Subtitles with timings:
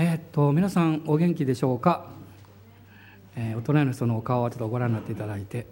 [0.00, 2.06] えー、っと皆さんお元気でしょうか、
[3.34, 5.66] えー、お隣の人のお顔をちょっとご覧になっていただいて、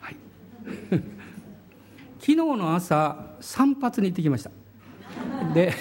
[0.00, 0.16] はい、
[2.18, 4.50] 昨日の朝散髪に行ってきました。
[5.52, 5.74] で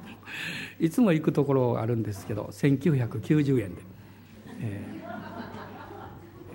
[0.80, 3.82] いつも行くところあるんですけど1990円で、
[4.60, 5.08] えー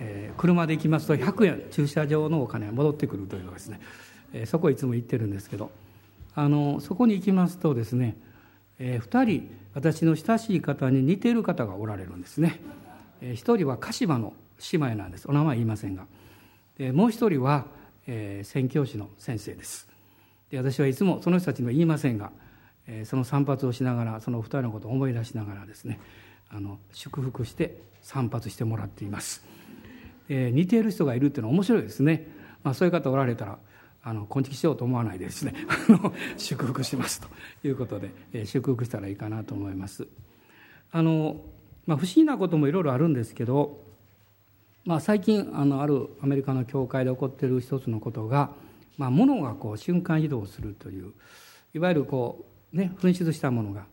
[0.00, 3.78] えー、車で行きますと100円駐車場のお金が戻ってくるというのがですね、
[4.32, 5.70] えー、そこいつも行ってるんですけど
[6.34, 8.16] あのそこに行きますとですね、
[8.78, 12.60] えー、2人私の親しい方に似ている方がおられるんですね、
[13.20, 14.34] えー、1人は鹿島の
[14.72, 15.28] 姉妹なんです。
[15.28, 16.06] お名前言いませんが。
[16.78, 17.66] でもう1人は、
[18.06, 19.88] えー、宣教師の先生です。
[20.50, 22.30] で私はいつもその人たちには言いませんが、
[22.86, 25.98] えー、その散髪をしながらその2人のことを思い出しながらですね
[26.50, 29.42] あの祝福して散髪してもらっています、
[30.28, 32.28] えー、似ている人がいるっていうのは面白いですね、
[32.62, 33.58] まあ、そういう方おられたら
[34.04, 35.54] あの昆虫しようと思わないでですね
[36.36, 37.28] 祝福しますと
[37.66, 40.08] いうことで、えー、祝福したらいいかなと思います。
[40.90, 41.40] あの、
[41.86, 43.82] まあ、不思議なこともいろいろあるんですけど、
[44.84, 48.52] まあ、最近あのあるアメリカの教会で起こっている一つのことが、
[48.98, 51.12] まあ、物がこう瞬間移動するという
[51.74, 53.86] いわゆるこうね紛失したものが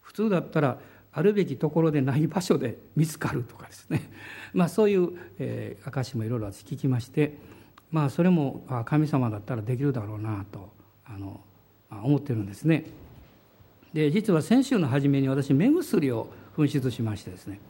[0.00, 0.78] 普通だったら
[1.12, 4.10] あるべきところでない場所で見つかるとかですね、
[4.52, 7.38] まあ、そういう、えー、証もいろいろ私聞きまして
[7.90, 10.70] まあそれも神様だったらできるだろうなと
[11.06, 11.40] あの、
[11.90, 12.84] 思ってるんですね。
[13.92, 17.60] で実は先週の初めに私目薬を紛失しましてですね。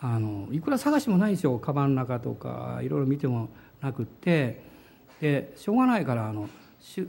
[0.00, 1.58] あのいくら探しもないんですよ。
[1.58, 3.48] カバンの中とかいろいろ見ても
[3.80, 4.66] なくって。
[5.20, 6.48] でしょうがないからあの、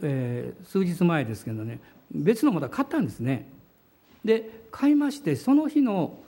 [0.02, 1.80] えー、数日前ですけどね
[2.12, 3.48] 別のもの買ったんですね。
[4.26, 6.20] で買いましてその日の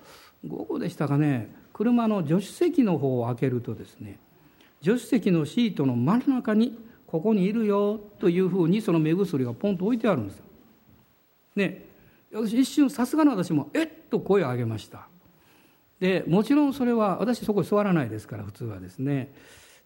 [0.47, 4.17] 午後でしたかね車の助手席の方を開けるとですね
[4.81, 10.43] 助手席のシートの真ん中にここにいるよというふうにその目薬がポンと置いてあるんですよ。
[11.55, 11.85] ね
[12.33, 15.07] 私一瞬さすがの私もえっと声を上げました。
[15.99, 19.33] でもちろんそれは私そこ座らないですから普通はですね。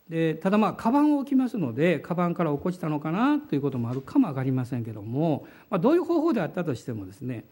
[0.09, 7.43] でただまあカバンを置きますのでカバンから落っこちたのかなということもあるかも分かりませんけども、まあ、どういう方法であったとしてもですね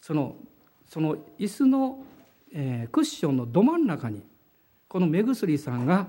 [0.00, 0.36] その
[0.88, 2.04] その椅子の、
[2.54, 4.22] えー、クッションのど真ん中に
[4.88, 6.06] この目薬さんが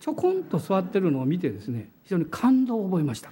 [0.00, 3.30] ちょこんと座ってるのを見てですね非常に感動を覚えました。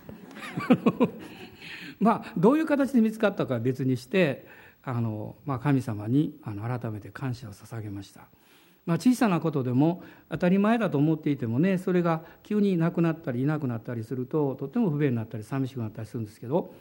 [1.98, 4.46] まあどういう形で見つかったかは別にして
[4.82, 8.28] あの、まあ、神様にあの改めて感謝を捧げました、
[8.86, 16.72] まあ、小さなことでも当たり前だと思っていてもねそれが急になくなったりいなくなったりするととっても不便になったり寂しくなったりするんですけど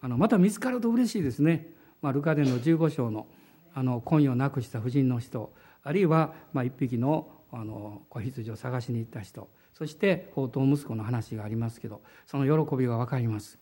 [0.00, 1.68] あのまた見つかると嬉しいですね、
[2.00, 3.26] まあ、ルカ伝の15章の
[3.74, 5.52] あの婚をなくした婦人の人
[5.82, 9.48] あるいはまあ一匹のあの子羊を探しに行った人。
[9.72, 13.58] そして宝刀息子の話がありますけどその喜びが分かります。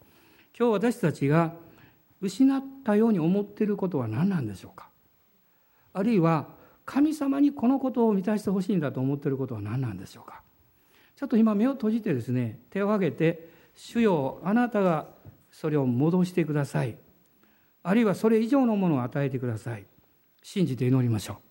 [0.58, 1.54] 今日私たちが
[2.20, 4.88] 失ったように思っていることは何なんでしょうか？
[5.92, 6.48] あるいは
[6.84, 10.42] 神様にこのことを満たしてほしいんだと思っていることは何なんでしょうか？
[11.16, 15.06] ちょっと今目を閉じてですね手を挙げて「主よあなたが
[15.50, 16.96] それを戻してください」
[17.82, 19.86] あるいはそれ以上のものを与えてください。
[20.42, 21.49] 信じて祈りましょう。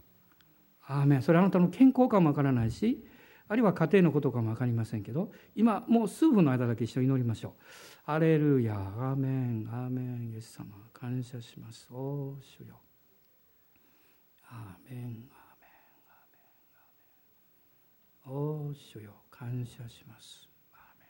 [0.89, 1.21] アーメン。
[1.21, 3.05] それあなたの健康かもわからないし
[3.47, 7.53] あるいは家庭のことかも分かりませんけど今もう数分の間だけ一緒に祈りましょう。
[8.05, 9.69] アレルヤアーメン。
[9.71, 10.31] アーメン。
[10.33, 10.65] イエス様。
[10.91, 11.87] 感謝します。
[11.91, 12.79] お主よ。
[14.49, 15.03] アーメン。
[15.03, 15.15] アーメン。
[15.15, 16.75] アーメン。
[18.25, 19.13] アーメンお主よ。
[19.29, 20.49] 感謝します。
[20.73, 21.09] アーメン。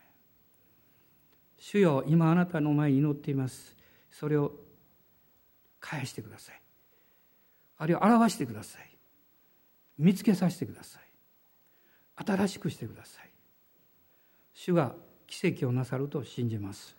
[1.58, 3.78] 主よ今あなたの前に祈っています。
[4.12, 4.52] それを
[5.80, 6.62] 返してください。
[7.78, 8.89] あるいは表してください。
[10.00, 11.04] 見つけさせてください。
[12.26, 13.30] 新しくしてください。
[14.54, 14.96] 主が
[15.28, 16.96] 奇跡をなさると信じます。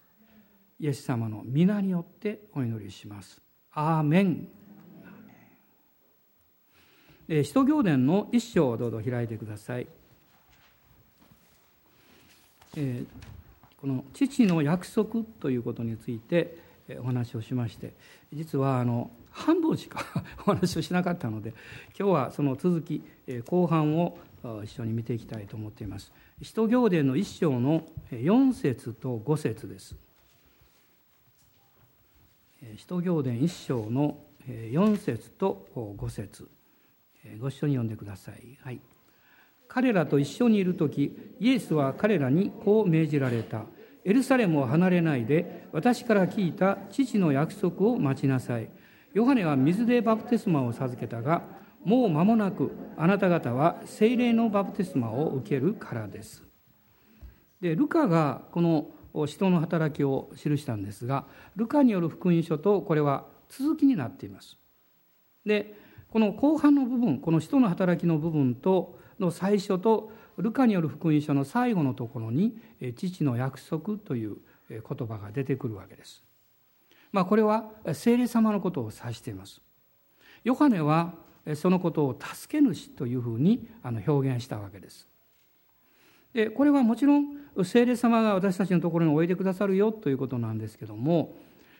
[0.78, 3.42] イエス様の皆によってお祈りします。
[3.72, 4.48] アーメン。
[7.30, 9.86] 使徒行伝の一章をどうぞ開いてください、
[12.76, 13.06] えー、
[13.80, 16.58] この父の約束ということについて
[16.98, 17.94] お話をしまして
[18.32, 20.04] 実はあの半分しか
[20.41, 21.54] お話をしなかったので
[21.98, 23.03] 今日はその続き
[23.47, 24.18] 後半を
[24.65, 26.12] 一緒に見ていきたいと思っています。
[26.42, 29.94] 使徒行伝の一章の4節と5節です。
[32.76, 34.18] 使徒行伝一章の
[34.48, 36.48] 4節と5節。
[37.38, 38.80] ご一緒に読んでください、はい、
[39.68, 43.65] 彼らと一緒にいる時イエスは彼らにこう命じられた。
[44.04, 48.70] エルサレムを離れないで私から聞いた父の約束を待ちなさい。
[49.12, 51.42] ヨハネは水でバプテスマを授けたが
[51.84, 56.44] もう間もなくあなた方は精霊のバプテスマを受けるからです。
[57.60, 58.91] でルカがこの
[59.26, 61.26] 使徒の働きを記したんですが
[61.56, 64.56] ルカによる福音書とこれは続きになっています。
[65.44, 65.74] で
[66.08, 72.59] この後半の部分この使徒の働きの部分との最初とルカによる福音書の最後のところに
[72.97, 74.37] 父の約束という
[74.69, 76.22] 言葉が出てくるわけです。
[77.13, 79.60] まあ、これは聖霊様のことを指しています。
[80.45, 81.15] ヨハネは
[81.54, 85.09] そのことを助け主というふうに表現したわけです。
[86.33, 91.34] でこれはもちろん聖霊様が私たちのところにおいでくださるよということなんですけども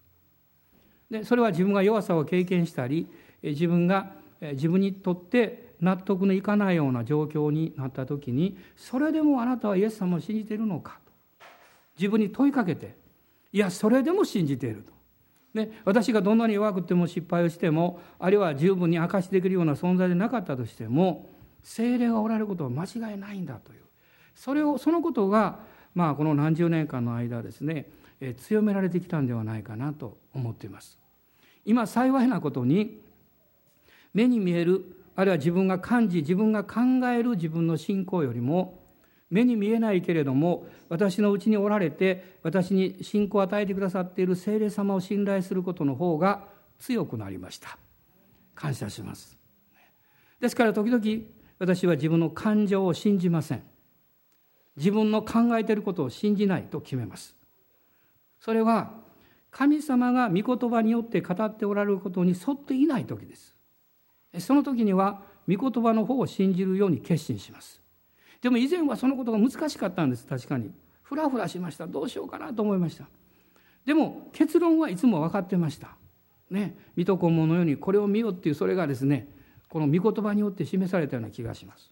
[1.08, 3.06] でそれは自分が弱さを経験したり
[3.42, 4.10] 自分が
[4.40, 11.12] 自分にとって納得のいかないような状況になった時にそれでもあなたはイエス様を信じているのかと
[11.96, 12.96] 自分に問いかけて
[13.52, 14.92] いやそれでも信じていると、
[15.84, 21.30] 私がどんなに弱くても失敗をしてもあるいは十分に明かしできるような存在でなかったとしても
[21.62, 23.80] 精霊がおられることは間違いないんだという。
[24.34, 25.60] それをそのことが、
[25.94, 27.86] まあ、この何十年間の間ですね、
[28.20, 30.98] え強められてきたんではないかなと思っています。
[31.64, 33.00] 今幸いなことに
[34.14, 36.80] 目に見えるあるいは自分が感じ自分が考
[37.14, 38.82] える自分の信仰よりも
[39.30, 46.44] 目に見えないけれども私のうちにおられて私に信仰を与えてくださっている聖霊様を信頼することの方が
[46.78, 47.78] 強くなりました。
[48.54, 49.38] 感謝します。
[50.40, 51.02] ですから時々
[51.62, 53.62] 私は自分の感情を信じません。
[54.76, 57.36] 自分の考えていることを信じないと決めます。
[58.40, 58.90] それは
[59.52, 63.54] 神様が御言葉によって語っておられることに沿っていない時です。
[64.40, 67.80] その時には御言葉の方を信じるように決心します。
[68.40, 70.26] でも以前はそのことが難しかったんです。
[70.26, 70.72] 確かに。
[71.04, 71.86] ふらふらしました。
[71.86, 73.06] どうしようかなと思いました。
[73.86, 75.94] でも結論はいつも分かってました。
[76.50, 76.76] ね。
[76.96, 79.28] 水戸黄門のようにこれを見よっていうそれがですね
[79.72, 81.90] この御言葉によって示されたような気がします。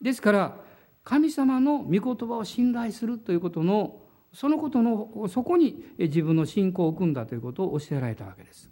[0.00, 0.56] ですから
[1.02, 3.98] 神様の御言葉を信頼するということの
[4.32, 8.70] そのことのそこに自分の信仰を置くんだということを教えられたわけです。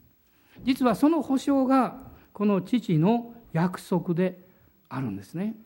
[0.62, 4.46] 実はその保証がこの父の約束で
[4.88, 5.56] あるんですね。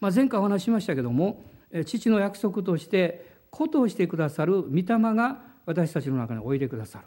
[0.00, 1.44] まあ、前回お話ししましたけども
[1.86, 7.04] 父の約束としてことをしてくださる御霊が私たちの中においでくださる。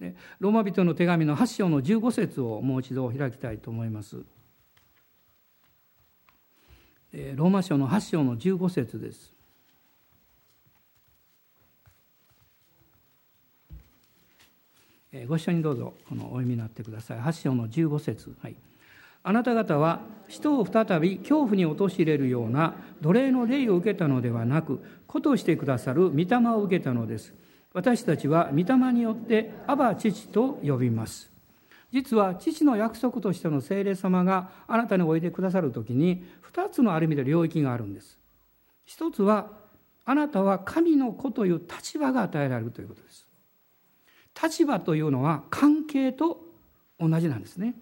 [0.00, 4.16] ローマ人の手紙の8章の15節をもう一度開きたいと思います。
[7.12, 9.32] ローマ書の8章の15節です。
[15.28, 17.18] ご一緒にどうぞこのお読みになってください。
[17.20, 18.34] 8章の15節。
[18.42, 18.56] はい。
[19.22, 27.32] あなた方は人を再び恐怖に陥れるような奴隷の霊を受けたのではなく子としてくださる御霊を受けたのです。
[27.74, 31.30] 私たちは御霊によってアバ父と呼びます。
[31.92, 38.18] 実は父の約束としての聖霊様があなたにおいでくださる時に2つのある意味で領域があるんです。
[38.84, 39.50] 一つは
[40.04, 43.26] あなたは神の子という立場が与えられるということです。
[44.40, 46.40] 立場というのは関係と
[47.00, 47.74] 同じなんですね。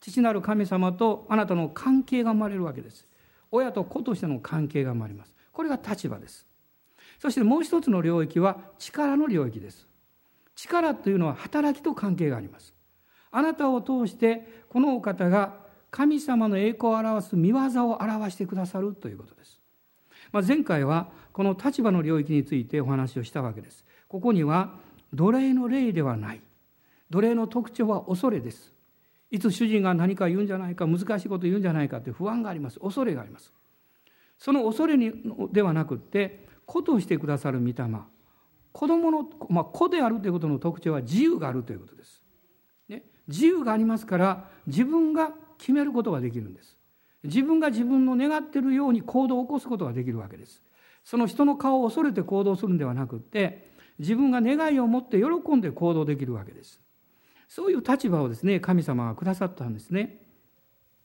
[0.00, 3.08] 父なる神様とあなたの関係が生まれるわけです。
[3.50, 5.34] 親と子としての関係が生まれます。
[5.52, 6.49] これが立場です。
[7.20, 9.86] そしてもう一つの領域は力の領域です
[10.56, 12.74] 力というのは働きと関係があります
[13.30, 15.60] あなたを通してこのお方が
[15.90, 17.58] 神様の栄光を表す見業
[17.88, 19.60] を表してくださるということです。
[20.32, 23.84] まあ、前回はこの立場の領域についてお話をしたわけです。
[24.08, 24.74] ここには
[25.12, 26.40] 奴隷の霊ではない。
[27.10, 28.72] 奴隷の特徴は恐れです。
[29.32, 32.78] いつ主人が何か言うんじゃないか、難しいこと言うんじゃないかという不安があります。
[32.78, 33.52] 恐れがあります。
[34.38, 35.12] その恐れに
[35.52, 37.74] ではなくって、子としてくださる御霊。
[38.72, 42.22] 子供の、まあ、子であるということの特徴は自由があるということです。
[42.88, 46.78] ね、自由がありますから、自分が決めることができるんです。
[47.24, 50.62] 自分が自分の願っているように行動を起こすことができるわけです。
[51.02, 56.80] その人の顔を恐れて行動するんではなくって自分が願いを持って喜んで行動できるわけです。
[57.48, 60.22] そういう立場をですね神様がくださったんですね。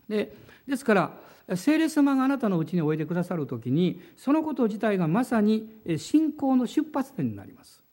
[0.10, 0.36] で
[0.68, 1.18] ですから
[1.56, 7.84] 聖霊様があなたのうちにおいでくださる時にそのこと自体がまさに信仰の出発点になります。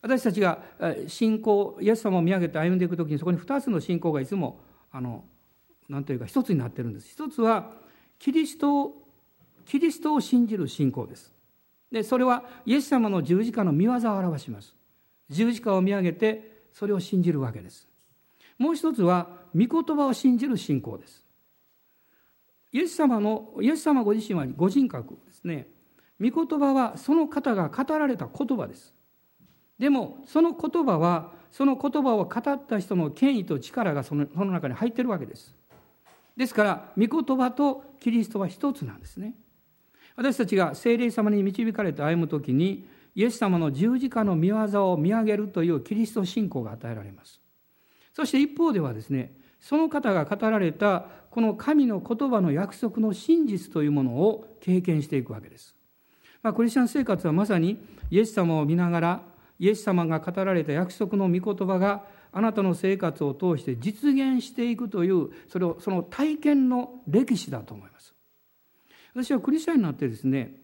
[0.00, 0.62] 私たちが
[1.06, 4.60] 信仰イエス様を見上げて歩んでいく時にそこに2つの信仰がいつも
[4.90, 5.24] あの
[5.88, 7.08] 何というか一つになってるんです。
[7.10, 7.72] 一つは
[8.18, 9.02] キリストを
[9.66, 11.32] キリストを信じる信仰です。
[11.90, 14.74] でそれはイエス様の十字架の見業を表します。
[15.28, 17.86] 十字架を見上げてそれを信じるわけです。
[18.62, 19.26] もう一つは
[19.56, 21.26] 御言葉を信じる信仰です。
[22.70, 25.66] イエス様のイエス様ご自身はご人格ですね。
[26.20, 28.94] 御言葉はその方が語られた言葉です。
[29.80, 35.56] でもその言葉はその言葉を語った人の権威と力がそのその中に入ってるわけです。
[36.36, 39.34] ですから御言葉とキリストは一つなんですね。
[40.14, 47.41] 私たちが聖霊様に導かれて歩む時にイエス様の十字架の見業を見上げるというキリスト信仰が与えられます
[48.12, 55.74] そして一方ではですねその方が語られたこの神の言葉の約束の真実というものを経験していくわけです、
[56.42, 59.22] まあ、クリスチャン生活はまさにイエス様を見ながら
[59.58, 68.14] イエス様が語られた約束の御言葉があなたの生活を通して実現していくというそれをその体験の歴史だと思います。
[69.14, 70.56] 私はクリスチャンになってですね、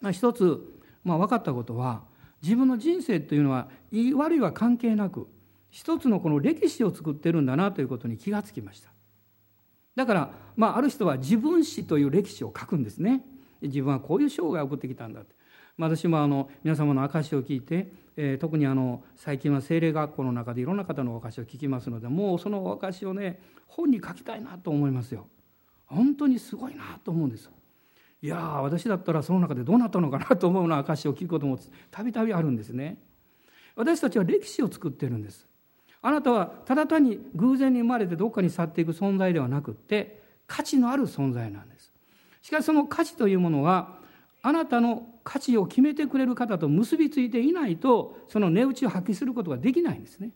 [0.00, 0.60] まあ、一つ、
[1.04, 2.02] まあ、分かったことは
[2.42, 5.28] 自分の人生というのはいい悪いは関係なく
[5.70, 8.90] 一つのこの歴史を作ってるんだなということに気がつきました。
[9.94, 13.24] だから、まあ、ある人は自分史という歴史を書くんですね。
[13.60, 15.34] 自分はこういう生涯を送ってきたんだって、
[15.76, 25.26] まあ、私もあの皆様の証を聞いて、えー、特にあの最近は精霊学校の中でいろんな方のお証を聞きますのでもうそのお証をね本に書きたいなと思いますよ。
[25.86, 27.48] 本当にすごいなと思うんです
[28.20, 31.58] いや私だったらその中でどうなったのかなと思うような証を聞くことも
[31.90, 32.98] たびたびあるんですね。
[33.76, 35.46] 私たちは歴史を作ってるんです。
[36.00, 41.92] あなたはただ単に偶然に生まれてどっかに去っていく存在ではなくって価値のある存在なんです
[42.42, 43.98] しかしその価値というものは
[44.42, 50.30] あなたの価値を決めてくれる方と結びついていないとその値打ちを発揮することができないんですね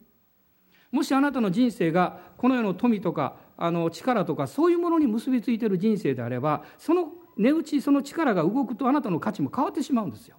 [0.90, 10.36] もしあなたの人生がこの世の富とかあの力とかそういうものに結びついている人生であればその値打ちその力が動くとあなたの価値も変わってしまうんですよ。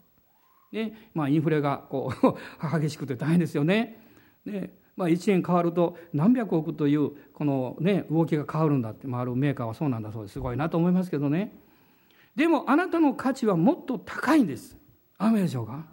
[0.71, 2.35] ねまあ、インフレがこう
[2.79, 3.99] 激しくて大変ですよね。
[4.45, 11.57] ねまあ、1円変わると何百億というこの、ね、動きが変わるんだって、まあ、るメーカーはそうなんだそうですすごいなと思いますけどね。
[12.35, 14.77] でもあなたの価値はもっと高いんです。
[15.17, 15.85] 雨でしょうか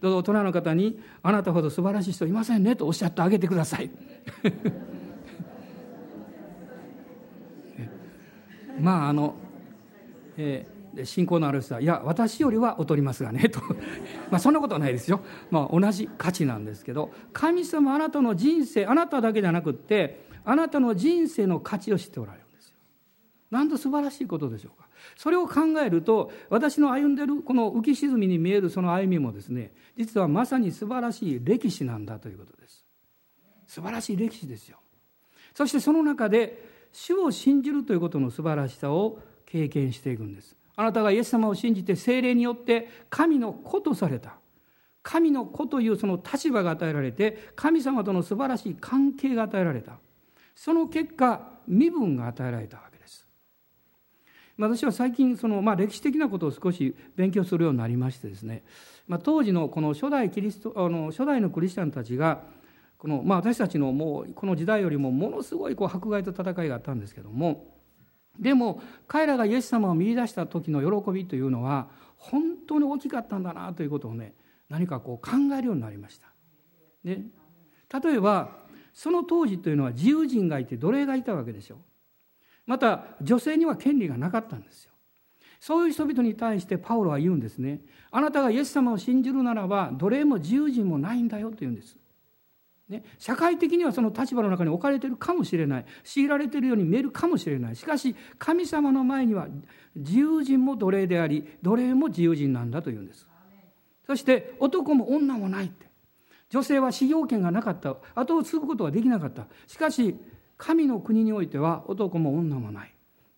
[0.00, 3.90] どうぞ大人の方にあなたほど素晴らしい人いませんねとおっしゃってあげてください。
[8.78, 9.34] まああの
[10.36, 13.60] えー、信仰のある人は「いや私よりは劣りますがね」と
[14.30, 22.76] まあそんなことはないですよ、まあ、同じ価値なんですけど神様あなたの人生あなただけじゃなくってあなたの人生の価値を知っておられるんですよ。
[23.50, 24.86] なんと素晴らしいことでしょうか。
[25.16, 32.84] それを考えると私の歩んでるこの浮き沈みに見えるその歩みもですね実はまさに素晴らしい歴史なんだということです。
[33.66, 34.78] 素晴らしい歴史ですよ。
[35.54, 44.34] そしてその中で主を信じるということの素晴らしさを経験していくんですあなたがイエス様を信じて精霊によって神の子とされた。
[45.02, 49.98] 神の子というその立場が与えられて神様との素晴らしい関係が与えられた。
[50.54, 53.26] その結果身分が与えられたわけです。
[54.58, 58.62] 私は最近その、まあ、歴史的なことを少し勉強するようになりましてですね、
[59.06, 62.42] まあ、当時のこの初代キリストあの初代のクリスチャンたちが
[62.98, 67.75] この、まあ、私たちのもうこの時代よりもものすごいこう迫害と戦いがあったんですけども
[68.40, 74.34] でも彼らがイエス様を見出した時の喜びというのは本当に大きかったんだなということをね
[74.68, 76.28] 何かこう考えるようになりました。
[77.04, 77.24] ね、
[78.02, 78.50] 例えば
[78.92, 81.78] その当時というのは自由人がいて奴隷がいたわけでしょう。
[82.66, 84.92] また女性には権利がなかったんですよ。
[85.60, 87.80] そういう人々に対してパウロは言うんですね。
[88.10, 91.96] あなたがイエス様を信じるならば奴隷も自由人もないんだよと言うんです。
[92.88, 95.84] ね、社会的にはその立場の中に置かれているかもしれない。
[96.04, 97.76] 強いられているように見えるかもしれない。
[97.76, 99.48] しかし神様の前には
[99.96, 103.26] 自由人も奴隷であり奴隷も自由人なんだというんです。
[104.06, 105.86] そして男も女もないって。
[106.48, 107.96] 女性は修行権がなかった。
[108.14, 109.48] 後を継ぐことはできなかった。
[109.66, 110.16] しかし
[110.56, 112.94] 神の国においては男も女もない。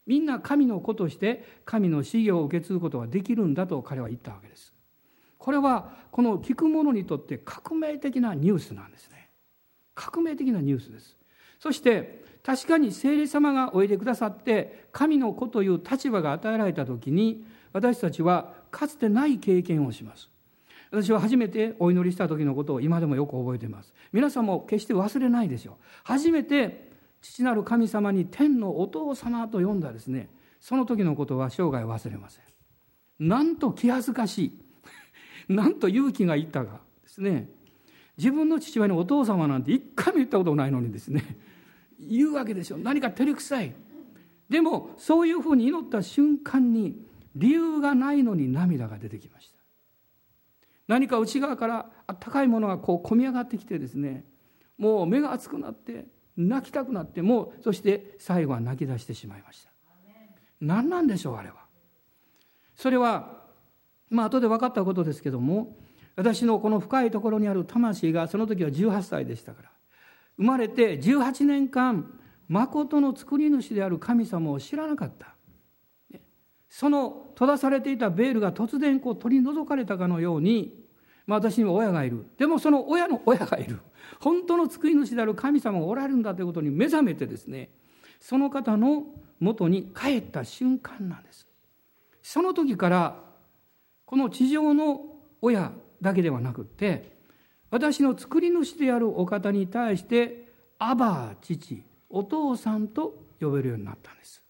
[0.06, 4.74] みんな神の子として神の修行を受け継ぐことができるんだと彼は言ったわけです。
[5.38, 9.27] これはこの聞く者にとって革命的なニュースなんですね。
[9.98, 11.16] 革命的なニュースです。
[11.58, 20.30] そして確かに聖霊様がおいでくださって神の子という立場が与えられた時に私たちはかつてない経験をします。
[20.90, 23.92] 私は初めてお祈りした時のことを今でもよく覚えています。
[24.12, 25.74] 皆さんも決して忘れないでしょう。
[26.04, 26.90] 初めて
[27.20, 30.30] 父なる神様に天のお父様と呼んだですね。
[30.60, 32.44] その時のことは生涯忘れません。
[33.18, 34.52] なんと気恥ずかしい。
[35.52, 37.50] なんと勇気がいったかですね。
[38.18, 41.24] 自分の父親のお父様なんて一回も言ったことないのにですね
[42.00, 43.74] 言うわけでしょ何か照れくさい。
[44.48, 47.06] でもそういうふうに祈った瞬間に
[47.36, 49.58] 理由がないのに涙が出てきました。
[50.88, 54.24] 何か内側からあったかいものがこう込み上がってきてですね
[54.78, 56.06] もう目が熱くなって
[56.36, 59.70] 泣きたくなってもうそして最後は泣き出してしまいました。
[60.60, 61.56] 何なんでしょうあれは。
[62.74, 63.44] それは
[64.08, 65.76] まあ後で分かったことですけども
[66.18, 69.70] 私のこの深いところにある魂がその時は18歳でしたから。
[70.36, 72.12] 生まれて18年間
[72.48, 75.36] 誠の作り主である神様を知らなかった。
[76.68, 80.84] その閉ざされていたベールが突然こう取り除かれたかのように、
[81.24, 82.26] まあ、私には親がいる。
[82.36, 83.78] でもその親の親がいる。
[84.18, 87.70] 本当の救い主である神様がおられるんだということに目覚めてですね
[88.18, 89.04] その方の
[89.38, 91.46] もとに帰った瞬間なんです。
[92.22, 93.20] その時から
[94.04, 95.00] この地上の
[95.40, 97.16] 親だけではなくて
[97.70, 104.42] 私の作り主であるお方に対してアバ父お父さんと呼べるようになったんです、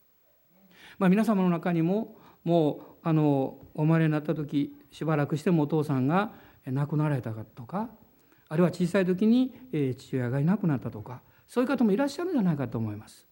[0.98, 6.32] まあ、皆様の中にももうあのお生まれになった時しばらくしてもお父さんが
[6.66, 7.90] 亡くなられたとか
[8.48, 9.52] あるいは小さい時に
[9.98, 13.26] 父親がいなくなったとかそういう方もいらっしゃるんじゃないかと思います。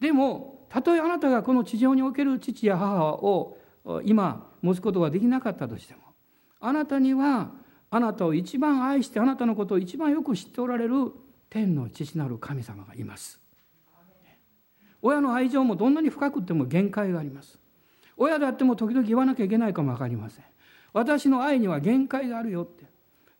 [0.00, 3.56] でもたとえあなたがこの地上における父や母を
[4.04, 6.00] 今持つことができなかったとしても
[6.66, 7.50] あなたには
[7.90, 11.12] あなたを一番愛してあなたのことを一番よく知っておられる
[11.50, 13.38] 天の父なる神様がいます。
[15.02, 17.58] 親の愛情もどんなに深くても限界があります。
[18.16, 20.44] 親であっても時々言わなきゃいけないかも分かりません。
[20.94, 22.86] 私の愛には限界があるよって。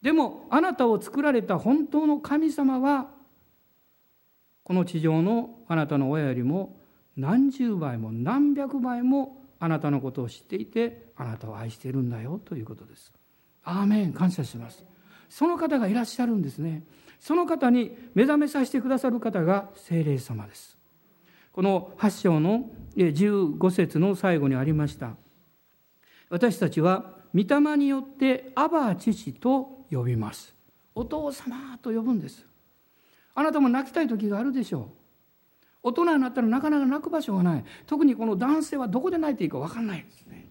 [0.02, 3.08] でもあなたを作られた本当の神様は
[4.62, 6.78] この地上のあなたの親よりも
[7.16, 13.10] 何十倍も何百倍もあなたのことを知っていてあなたを愛しているんだよということです。
[13.62, 14.12] アーメン。
[14.12, 14.84] 感謝します。
[15.30, 16.84] その方がいらっしゃるんですね。
[17.18, 20.76] その方に目覚めさせてくださる方が精霊様です。
[21.50, 25.16] この8章の15節の最後にありました。
[26.28, 30.54] 私たちは御霊によってアバ父と呼びます。
[30.94, 32.44] お父様と呼ぶんです。
[33.34, 35.03] あなたも泣きたい時があるでしょう。
[35.84, 37.64] 大人になったらなかなか泣く場所がない。
[37.86, 40.50] 特にこの男性はどこで泣いていいか分かんないですね。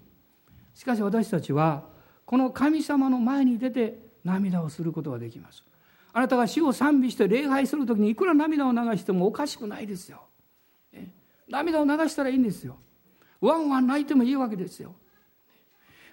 [0.75, 1.83] しかし私たちは
[2.25, 5.63] この神様の前に出て涙をすることができます。
[6.13, 10.21] あなたが死を賛美して礼拝する時にいくら涙を流してもおかしくないですよ。
[11.49, 12.77] 涙を流したらいいんですよ。
[13.41, 14.93] ワンワン泣いてもいいわけですよ。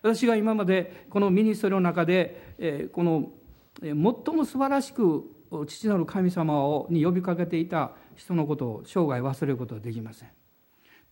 [0.02, 3.32] 私が今までこのミニストリの中でこの
[3.82, 5.30] 最も素晴らしく
[5.66, 10.28] 父なる神様に呼びかけていた人のことを生涯忘れることはできません。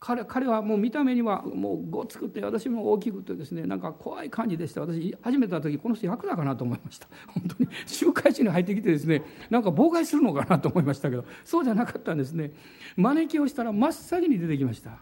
[0.01, 4.83] 彼彼はもう見た目にはもうごつくて私も大きくてですねなんか怖い感じでした。
[4.83, 7.09] 私初めた時この人役だかなと思いました。
[7.27, 7.69] 本当に。
[7.87, 12.53] 集会地に入ってきてですねなんか妨害するのかなと思いましたけどそうじゃなかったんですね。
[12.97, 14.99] 招きをしたら真っ先に出てきました。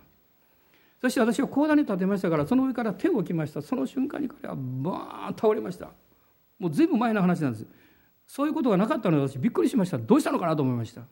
[1.03, 3.61] そして私は講談に立てましたからその上から手を置きました。
[3.61, 5.91] その瞬間に彼はバーン倒れました。
[6.59, 7.67] もう随分前の話なんです。
[8.27, 9.99] そういうことがなかったので私びっくりしました。
[9.99, 11.03] どうしたのかなと思いました。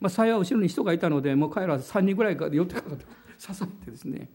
[0.00, 3.04] まあ、幸い後ろに人がいたのでもう彼ら3人ぐらいか寄ってかかって
[3.40, 4.28] 刺さってですね。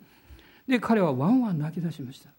[0.68, 2.30] で彼はワンワン泣き出しました。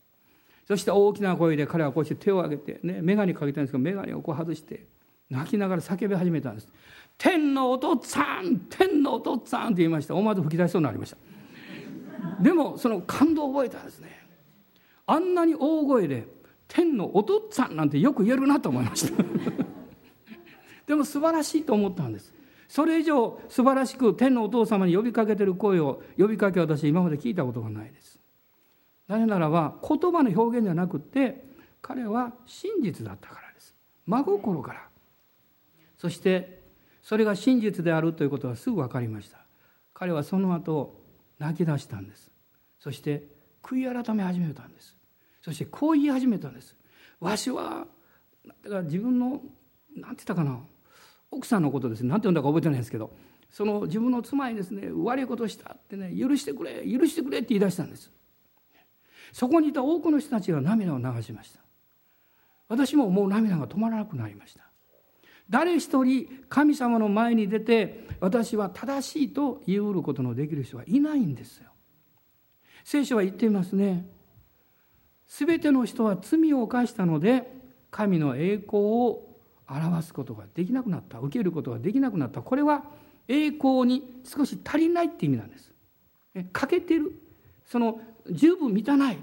[0.66, 4.87] そして大きな声で彼はこうして手を挙げてね眼鏡かけたんですけど眼鏡をこう外して
[5.30, 6.68] 泣きながら叫び始めたんです
[7.18, 10.14] 「天のお父っつぁん天のお父っつぁん」って言いました。
[10.14, 11.16] 思わず吹き出しそうになりました。
[12.40, 14.26] でもその感動を覚えたんですね。
[15.06, 16.28] あんなに大声で
[16.68, 19.24] 「天のお父っつぁん」なんてよく言えるなと思いました。
[20.87, 22.33] でも素晴らしいと思ったんです。
[22.68, 28.18] それ以上素晴らしく天のお父様に呼びかけてる声を呼びかけ私今まで聞いたことがないです。
[29.09, 31.44] なぜならば言葉の表現じゃなくて
[31.81, 33.75] 彼は真実だったからです。
[34.07, 34.88] 真心から。
[35.96, 36.62] そして
[37.03, 39.38] それが真実であるということはすぐ分かりました。
[39.94, 41.01] 彼はその後
[41.38, 42.31] 泣き出したんです。
[42.81, 43.25] そして
[43.62, 44.96] 悔い改め始めたんです。
[45.42, 46.75] そしてこう言い始めたんです。
[47.20, 47.87] わしは
[48.64, 49.42] だから自分の何て
[50.01, 50.59] 言ったかな。
[51.37, 52.09] 奥さんのことですね。
[52.09, 53.14] 何て言うんだか覚えてないんですけど。
[53.51, 58.11] その自分の妻にですね悪いことしたってね許してくれ許してくれって言い出したんです。
[59.33, 61.61] そこにいた多くの人たちが涙を流しました。
[62.68, 64.64] 私ももう涙が止まらなくなりました。
[65.49, 71.70] 誰一人神様の前に出て私は正しいと言うることのできる人はいないんですよ。
[72.85, 74.09] 聖書は言っていますね。
[75.29, 77.53] 全ての人は罪を犯したので
[77.90, 79.26] 神の栄光を
[79.68, 82.42] 表すことができなくなった受けることができなくなった。
[82.42, 82.85] これは
[83.29, 85.72] 栄光に少し足りないって意味なんです。
[86.52, 87.12] 欠けてる。
[87.64, 88.00] その
[88.31, 89.18] 十分満たない。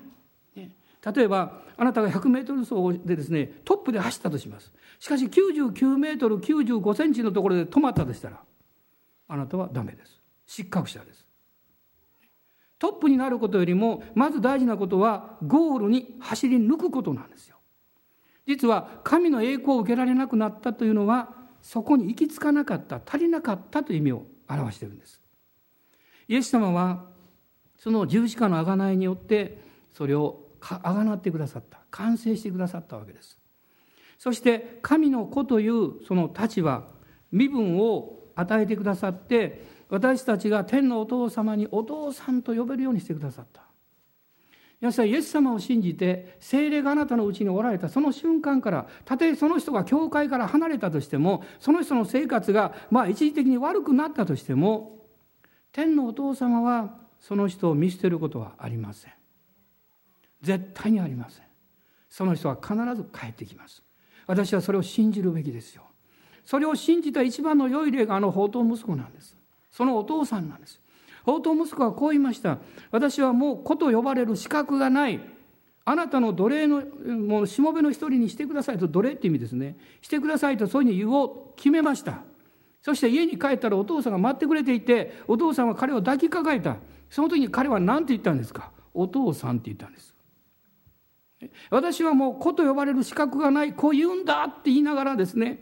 [0.56, 4.72] 例えばあなたが100メートル走でですねトップで走ったとします。
[5.00, 8.40] しかし99メートル95センチのところで止まったとしたら
[9.28, 10.22] あなたはダメです。
[10.46, 11.26] 失格者です。
[12.80, 17.53] トップになることよりもまず大事なことはゴールに走り抜くことなんですよ。
[18.46, 25.22] 実は神の栄光を受けられなくなったというのはそこに行き着かなかった足りなかったという意味を表しているんです。
[26.28, 27.06] イエス様は
[27.78, 29.62] その十字架の贖いによって
[29.94, 33.38] それをあがなってくださった完成してくださったわけです。
[34.18, 36.88] そして神の子というその立場
[37.32, 43.63] 身分を与えてくださって私たちが天のお父様にお父さんと呼べるようにしてくださった。
[44.84, 54.98] 皆さんイエス様を信じて精霊があなたのうちにおられたその瞬間からたとえその人が教会から離れたとしてもその人の生活がまあ一時的に悪くなったとしても
[55.72, 59.14] 天のお父様はその人を見捨てることはありません。
[60.42, 61.46] 絶対にありません。
[62.10, 63.82] その人は必ず帰ってきます。
[64.28, 65.84] 私はそれを信じるべきですよ。
[66.44, 69.38] それを信じた一番の良い例があの宝刀息子なんです。
[69.72, 70.83] そのお父さんなんです。
[71.26, 72.60] 宝刀息子はこう言いました。
[72.92, 75.20] 私はもう子と呼ばれる資格がない。
[75.86, 79.78] あなたの奴隷のもうしもべの一人にしてくださいと奴隷って意味ですね。
[80.02, 82.22] してくださいとそういうふうに言おう決めました。
[82.82, 86.78] そして家に帰ったらお父さんが待ってくれていてお父さんは彼を抱きかかえた。
[87.10, 88.72] その時に彼は何て言ったんですか？
[88.94, 90.16] お父さんって言ったんです。
[91.70, 93.74] 私はもう子と呼ばれる資格がない。
[93.74, 95.60] こう言うんだって言いながらですね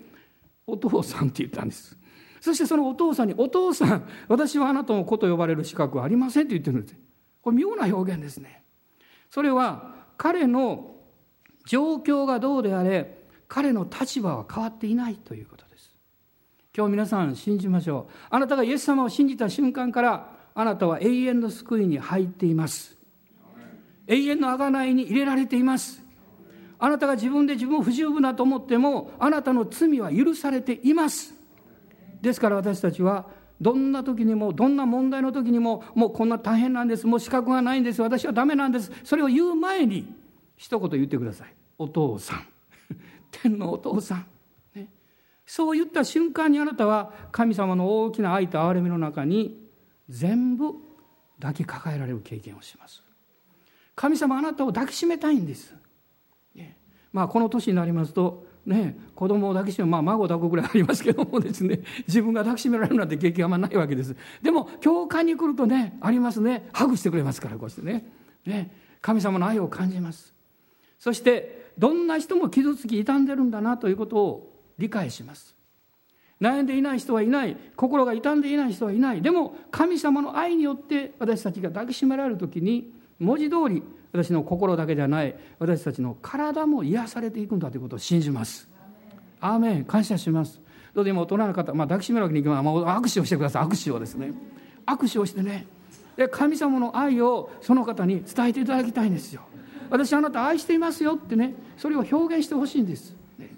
[0.67, 1.97] お父さんって言ったんです。
[2.41, 6.95] そしてそのお父さんに「お父さん私はあなたの子と呼ばれる資格はありません」って言ってるんです。
[7.41, 8.63] これ妙な表現ですね。
[9.29, 10.95] それは彼の
[11.65, 15.95] 状況がどうであれ彼の立場は変わっていないということです。
[16.75, 18.13] 今日皆さん信じましょう。
[18.31, 22.97] あなたがイエス様を信じた瞬間からあなたは永遠の救いに入っています。
[24.07, 26.01] 永遠の贖いに入れられています。
[26.79, 31.40] あなたが自分で自分を不十分だと思ってもあなたの罪は許されています。
[32.21, 33.27] ですから私たちは
[33.59, 37.05] どんな時にもどんな問題の時にももうこんな大変なんです。
[37.05, 38.01] もう資格がないんです。
[38.01, 38.91] 私はダメなんです。
[39.03, 40.11] それを言う前に
[40.55, 41.53] 一言言ってください。
[41.77, 42.47] お父さん。
[43.31, 44.25] 天のお父さん、
[44.75, 44.87] ね、
[45.45, 49.69] そう言った瞬間にあなたは神様の大きな愛と憐れみの中に
[50.09, 50.73] 全部
[51.39, 53.03] 抱きかかえられる経験をします。
[53.95, 55.75] 神様あなたを抱きしめたいんです、
[56.55, 56.77] ね、
[57.13, 64.15] まあこの年になりますとね子供を抱きしめまあ孫を抱くぐらいありますけどもですね 自分が抱きしめられるなんて経験はあないわけです。
[64.41, 66.69] でも教会に来るとねありますね。
[66.73, 68.05] ハグしてくれますからこうしてね。
[68.45, 68.71] ね
[69.01, 70.33] 神様の愛を感じます。
[70.99, 75.55] そしてどんな人も傷つき傷んでるんだなということを理解します。
[76.39, 77.55] 悩んでいない人はいない。
[77.75, 79.21] 心が傷んでいない人はいない。
[79.21, 88.67] でも神様の愛によって私たちが抱きしめられる時に文字通り私の心だけじゃない私たちの体も癒されていくんだということを信じます。
[89.39, 89.85] アーメン。
[89.85, 90.59] 感謝します。
[90.93, 93.63] どうぞ今大人の方、まあ、抱きしめるわけにいきます、まあ、握手をしてください。
[93.63, 94.33] 握手をですね。
[94.85, 95.65] 握手をしてね。
[96.17, 99.41] で神様の愛をその方に伝えていただきたいんですよ。
[99.91, 103.49] 私あなた愛していますよってねそれを表現してほしいんです、ね、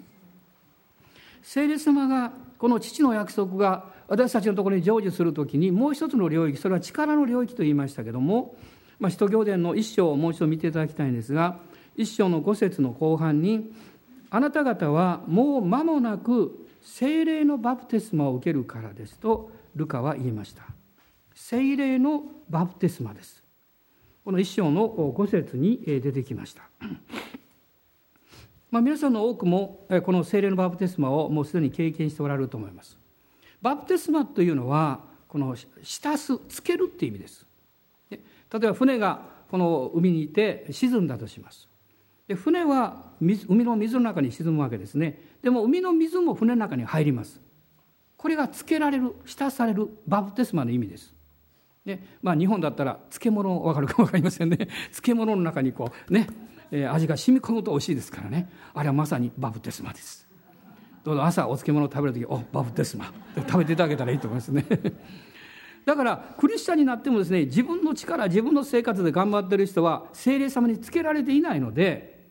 [1.42, 8.56] 聖霊様がこの父の約束が私たちのところに成就するときにもう一つの領域それは力の領域と言いましたけども
[8.98, 11.58] まあ、使徒行伝の一章をもう一度見ていただきたいんですが
[11.96, 13.72] 一章の五節の後半に
[14.30, 20.64] 「あなた方はもう間もなく精霊のバプテスマを受けるからです」とルカは言いました。
[21.34, 23.42] 精霊のバプテスマです。
[24.24, 26.62] この一章の五節に出てきました。
[28.70, 32.96] まあ、皆さんの多くもこの精霊のバプテスマをもうすでに経験しておられると思います。
[33.60, 37.43] バプテスマというのはこの浸すつけるっていう意味です。
[38.54, 41.68] 例えば船がこの海にいて沈んだとします。
[42.28, 45.20] で船は海の水の中に沈むわけですね。
[45.42, 47.40] でも海の水も船の中に入ります。
[48.16, 51.12] これがつけられる浸されるバプテスマの意味です。
[51.84, 54.56] ねまあ、日本だったら漬物分かるか分かりませんね。
[54.94, 56.28] 漬物の中にこうね、
[56.70, 58.48] えー、味が染み込むと美味しいですからね。
[58.72, 60.28] あれはまさにバプテスマです。
[61.02, 64.64] どうぞ朝お漬物を食べる時おバプテスマ食べていただけたらいいと思いますね。
[65.84, 72.24] だからクリスチャンになってもですね自分の力自分の生活で頑張ってる人は精霊様につけられていないので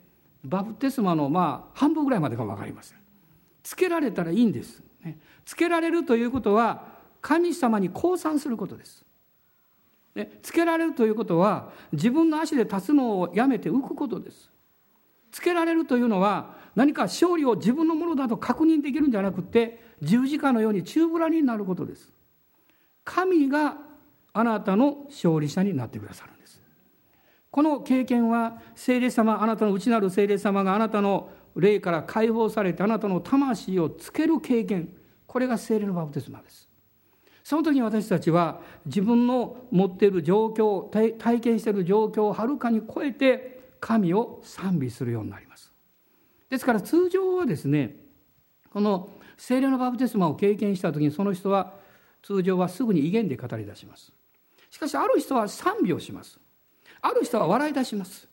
[0.43, 2.97] バプテスマのまあ半分ぐらいまでか分かりません。
[3.63, 4.83] つけられたらいいんです、
[5.45, 6.83] つけられるということは
[7.21, 9.05] 神様に降参することです、
[10.41, 14.51] つけられるということは自分の足で立つのをやめて浮くことです。
[15.31, 22.11] つけられるというのは何か勝利を自分のものだと確認できるんじゃなくて十字架のように宙ぶらりになることです。
[23.03, 23.77] 神が
[24.33, 26.61] あなたの勝利者になってくださるんです。
[27.51, 34.89] この経験は聖霊様あなたの内なる聖霊様があなたの霊から解放されてあなたの魂をつける経験。
[35.27, 36.67] これが聖霊のバプテスマです。
[37.43, 45.73] その時に私たちは自分の持っている状況体験している状況をはるかに超えて神を賛美するようになります。
[46.49, 47.97] ですから通常はですね
[48.71, 51.73] この聖霊のバプテスマを経験した時にその人は
[52.23, 54.11] 通常はすぐに威厳で語り出します。
[54.69, 56.39] しかしある人は賛美をします。
[57.01, 58.27] ある人は笑い出します。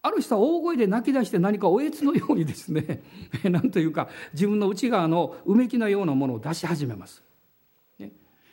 [0.00, 3.02] ある人は大声で泣き出して何かおえつのようにですね
[3.44, 7.22] 何というか自分の内側のうめきのようなものを出し始めます。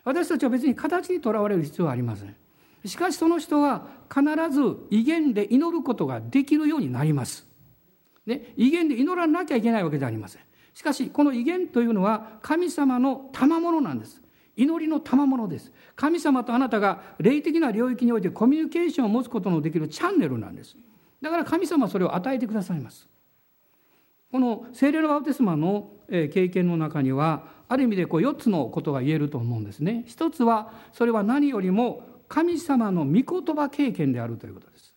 [0.03, 2.35] 私たちは別に形にとらわれる必要はありません。
[2.85, 7.45] しかしその人は必ず威厳で祈ることができるようになります、
[8.25, 10.41] ね、威厳で祈らなきゃいけないわけではありません。
[10.73, 14.20] しかしこの威厳というのは神様の賜物なんです。
[14.55, 20.75] 祈りの賜物です神様とあなたが霊的な領域においてコミュニケーションを持つことのできるチャンネルなんです
[21.21, 23.07] だから神様はそれを与えてくださいます
[24.31, 30.03] この聖霊のバプテスマの経験の中にはある意味でこう4つのことが言えると思うんですね。
[30.07, 34.95] 一つはそれは何よりも神様の御言葉経験であるということです。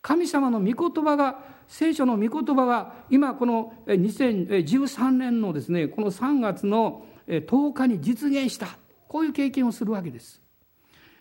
[0.00, 10.40] 神様の御言葉が聖書の御言葉が今この2013年のですねこの3月の10日に実現したこういう経験をするわけです。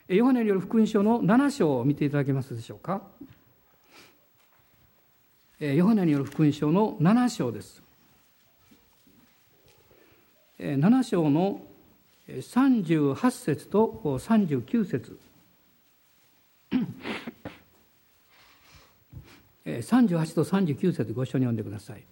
[0.07, 3.01] ヨハネによる福音書の7章を見ていただけますでしょうか。
[5.59, 7.81] ヨハネによる福音書の7章です。
[10.59, 11.61] 7章の
[12.27, 15.19] 38節と39節
[19.65, 22.03] 38と39節ご一緒に読んでください。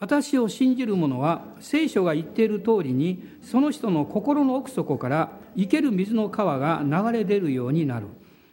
[0.00, 8.06] 私を信じる者は聖書が言っている通りにその人の心の奥底から生ける水の川が流れ出るようになる。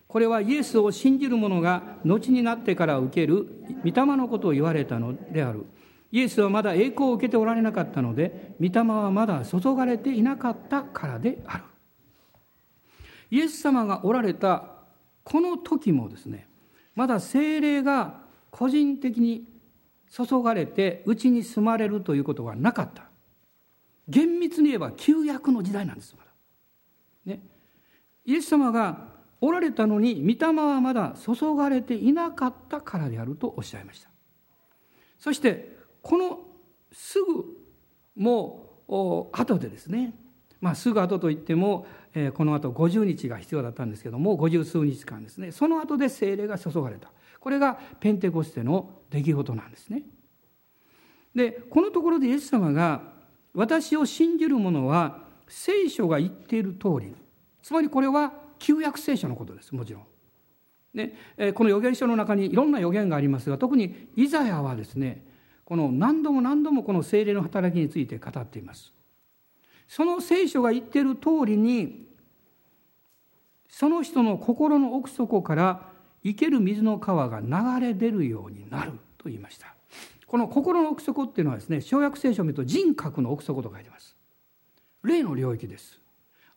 [0.07, 3.47] これはイエスを信じる者が後になってから受ける
[3.83, 5.65] 御霊のことを言われたのである。
[6.15, 11.63] イエスはまだ栄光を受けておられなかったので御霊はまだ注がれていなかったからである
[13.31, 14.63] イエス様がおられた
[15.25, 16.47] この時もですね
[16.95, 19.43] まだ精霊が個人的に
[20.15, 23.09] 注がれてうちに住まれるということはなかった。
[24.07, 26.31] 厳密に言えば旧約の時代なんですまだ、
[27.25, 27.41] ね、
[28.23, 29.07] イエス様が
[29.41, 34.09] おられたのに御霊はまだ注がれていなかったからであるとおっしゃいました。
[35.17, 36.39] そしてこの
[36.91, 37.45] すぐ
[38.15, 40.13] もう後でですね、
[40.61, 41.87] まあ、すぐ後といっても、
[42.35, 45.51] この後50日が必要だったんですけども50数日間ですね。
[45.51, 47.11] その後で精霊が注がれた。
[47.45, 50.01] これがペンテコステの出来事なんですね。
[51.35, 53.13] でこのところでイエス様が
[53.53, 57.13] 私を信じる者は聖書が言っている通り
[57.61, 60.03] つまりこれは旧約聖書のことですもちろん。
[60.95, 61.13] ね、
[61.53, 65.23] この預言書の中にいろんな預言がありますが特にイザヤはですね
[65.65, 68.91] この何度も何度もこの精霊の働きについて語っています
[69.87, 72.07] その聖書が言っている通りに
[73.69, 75.94] その人の心の奥底から
[76.25, 79.75] 生ける水の川が流れ出るようになると言いました。
[80.25, 84.15] この心の奥底っていうのはですね小約聖書を見ると人格の奥底と書いてます。
[85.03, 86.01] 霊の領域です。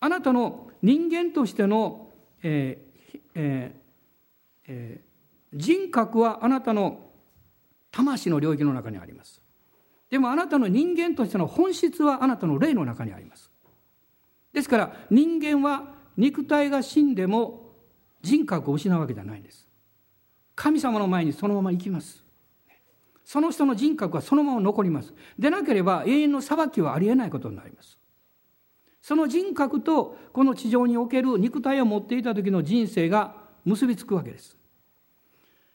[0.00, 2.08] あなたの人間としての、
[2.42, 3.80] えーえー
[4.68, 7.10] えー、人格はあなたの
[7.90, 9.42] 魂の領域の中にあります。
[10.08, 13.50] でもあなたの人間としての本質はあなたの霊の中にあります。
[14.54, 17.67] ですから人間は肉体が死んでも
[18.28, 19.66] 人格を失うわけじゃないんです。
[20.54, 22.22] 神様の前にそのまま行きます。
[23.24, 25.14] その人の人格はそのまま残ります。
[25.38, 27.98] でなければ永遠の裁きはありえないことになります。
[29.00, 34.58] その人格とこの地上における肉体を持っていた時の人生が結びつくわけです。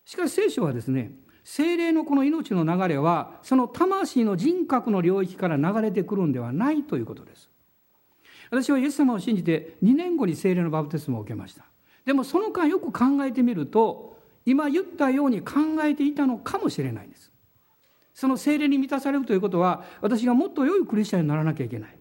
[0.05, 1.11] しかし聖書はですね
[1.43, 7.49] 精霊のこの命の流れはその魂の人格の領域から流れてくるんではないということです。
[8.51, 11.65] 私はイエス様を信じて2年後に聖霊のバプテスマを受けました。
[12.05, 17.31] でもその間よく考えてみると今言ったように考えていたのかもしれないんです。
[18.13, 21.97] その聖霊に満たされるということは私がもっと良いクリスチャンにならなきゃいけない。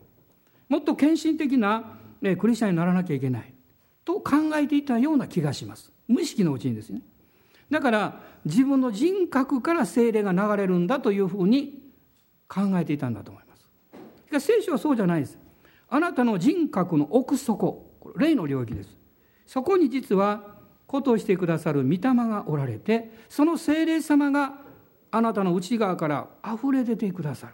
[0.68, 1.98] もっと献身的な、
[2.38, 3.54] クリスチャンにならなきゃいけない。
[4.04, 5.92] と考えていたような気がします。
[6.08, 7.02] 無意識のうちにですね。
[7.70, 11.82] だから自分の人格から精霊が流れるんだというふうに
[12.48, 13.68] 考えていたんだと思います。
[14.26, 15.38] しかし聖書はそうじゃないです。
[15.88, 18.96] あなたの人格の奥底霊の領域です。
[19.52, 20.54] そこに実は
[20.86, 24.54] 子としてくださる御霊がおられてその精霊様が
[25.10, 27.52] あなたの内側から溢れ出てくださる。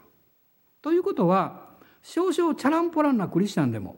[0.80, 3.96] ということは少々チャランポランなクリスチャンでも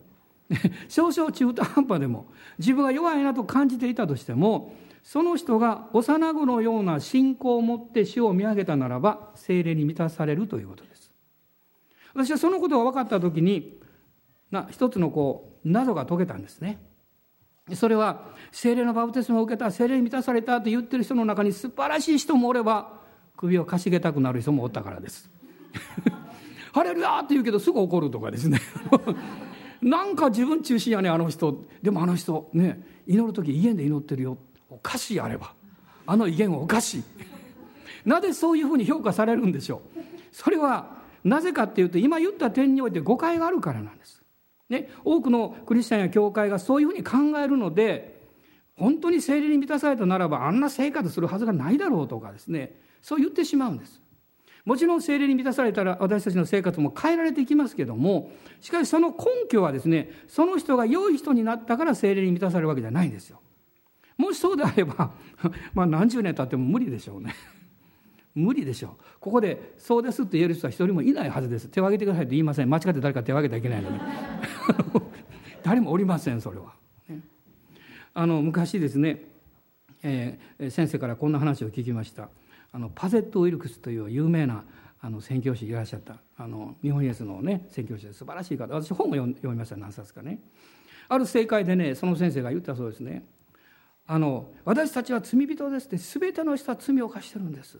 [0.88, 11.12] 少々中途半端でも自分が弱いなと感じていたとしてもその人が幼子のような信仰を持って主を見上げたならば精霊に満たされるということです。
[12.14, 13.78] 私はそのことが分かった時に
[14.50, 16.89] な一つのこう謎が解けたんですね。
[17.76, 23.00] それは精霊のバプテスマを受けた精霊に満たされたと言ってる人の中に素晴らしい人もおれば
[23.36, 25.30] 首をかしげたくなる人もおったからです。
[26.72, 28.60] ハレルヤって言うけどすぐ怒るとかですね。
[29.82, 31.64] なんか自分中心やねあの人。
[31.82, 34.38] でもあの人ね祈る時威厳で祈ってるよ。
[34.68, 35.54] おかしいあれば
[36.06, 37.02] あの威厳おかしい。
[38.04, 40.00] なぜそういうふうに評価されるんでしょう。
[40.32, 44.19] それはなぜかっていうと今言った点において誤解があるからなんです、
[44.70, 48.20] ね、多くのクリスチャンや教会がそういうふうに考えるので
[48.76, 54.00] 本当に精霊に満たされたならばあんな生活するはずがないだろうとかですねそう言ってしまうんです。
[54.64, 58.30] もちろん精霊に満たされたら私たちの生活も変えられていきますけども
[58.60, 63.40] しかしその根拠はですねその人が良い人になったから精霊に満たされるわけじゃないんですよ。
[64.16, 65.12] もしそうであれば
[65.72, 67.34] まあ何十年経っても無理でしょうね。
[68.34, 69.04] 無理でしょう。
[69.20, 71.68] ここで「そうです」って言える人は一人もいないはずです。
[71.68, 72.70] 手を挙げてくださいって言いません。
[72.70, 74.00] 間違って誰か手を挙げたらいけないのに。
[75.62, 76.74] 誰もおりませんそれは、
[78.14, 79.24] あの昔ですね、
[80.02, 82.30] えー、先生からこんな話を聞きました。
[82.72, 84.64] あのパゼット・ウィルクスという有名な
[85.00, 86.16] あの宣教師いらっしゃった。
[86.36, 88.74] あの日本イエスのね宣教師で素晴らしい方。
[88.74, 90.40] 私本も読みました何冊かね。
[91.08, 93.24] ある正解でねその先生が言ったそうですね。
[94.06, 97.78] あの私たちは罪人ですって全ての人は罪を犯してるんです。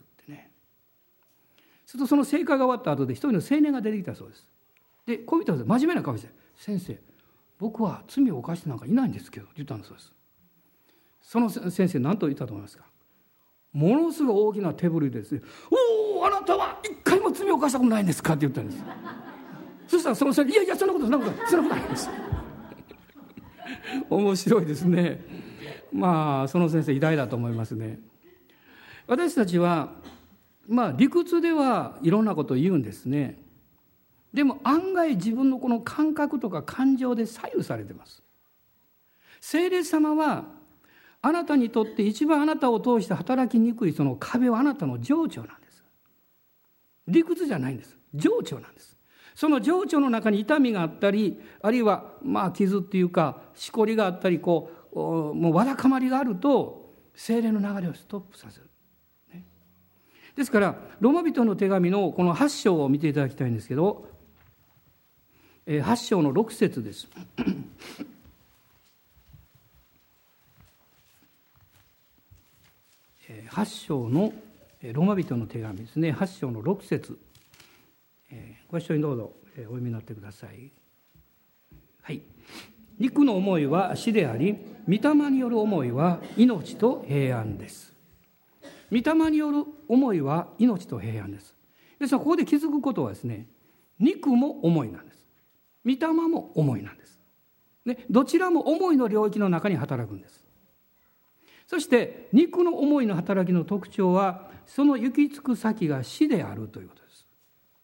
[1.90, 4.46] するとその正解が終わった後で一人の青年が出てきたそうです。
[5.06, 6.96] でこう言ったんです真面目な顔して「先生
[7.58, 10.12] 僕は罪を犯してなんかいないんですけど」って言ったんだそうです。
[11.22, 12.84] その先生何と言ったと思いますか？
[13.72, 15.42] ものすごい大きな手振りですね
[16.14, 18.84] 「おおあなたは一回も罪を犯したことないんですか?」って言ったんです。
[19.88, 22.08] そしたらその先生「いやいやそんなことそんなことそんなことないです」
[24.08, 25.24] 面白いですね。
[25.92, 27.98] まあその先生偉大だと思いますね。
[29.08, 29.92] 私たちは
[30.68, 33.38] まあ理屈ではいろんなことを言うんですね。
[34.32, 38.22] でも案外自分のこの感覚とか感情で左右されてます。
[39.40, 40.44] 聖霊様は
[41.22, 45.82] あなたにとって一番あなたを通して働きにくいその壁はあなたの情緒なんです。
[47.08, 47.96] 理屈じゃないんです。
[48.14, 48.96] 情緒なんです。
[49.34, 54.96] その情緒の中に痛みがあったりあるいはまあ傷っていうかしこりがあったりこう
[55.34, 58.69] もうわだかまりがあると精霊の流れをストップさせる、
[60.36, 64.08] ですからロマ人の手紙のこの8章を見ていただきたいんですけど
[65.66, 67.06] 8章の6節です。
[73.50, 74.32] 8章の
[74.82, 76.12] ローマ人の手紙ですね。
[76.12, 77.18] 8章の6節。
[78.70, 80.72] ご一緒にどうぞお読みになってください。
[82.02, 82.22] はい。
[82.98, 87.89] 肉の思いは死であり御霊による思いは命と平安です。
[88.90, 91.54] 御霊による思いは命と平安です
[91.98, 93.46] ですからここで気づくことはですね
[93.98, 95.26] 肉も思いなんです
[95.84, 97.20] 御霊も思いなんです
[97.86, 100.40] でどちらも思いの領域の中に働くんです
[101.70, 107.28] そして肉の思いの働きの特徴はその行き着く先が死であるということです。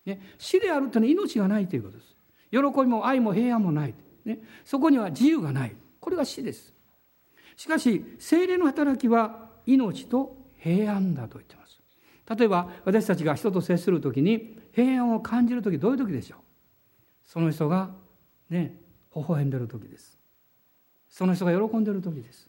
[0.05, 2.17] ね、死であるというのは命がないということです。
[2.51, 3.95] 喜びも愛も平安もない。
[4.25, 5.77] ね、そこには自由がない。
[6.01, 6.75] これが死です。
[7.57, 10.37] しかし精霊の働きは命と
[10.67, 11.81] 平安だと言ってます。
[12.37, 16.39] 例えば私たちが人と接する時に平安を感じる時どういう時でしょう？
[17.25, 17.91] その人が
[18.51, 18.75] ね
[19.15, 20.19] 微笑んでる時です。
[21.09, 22.49] その人が喜んでる時です。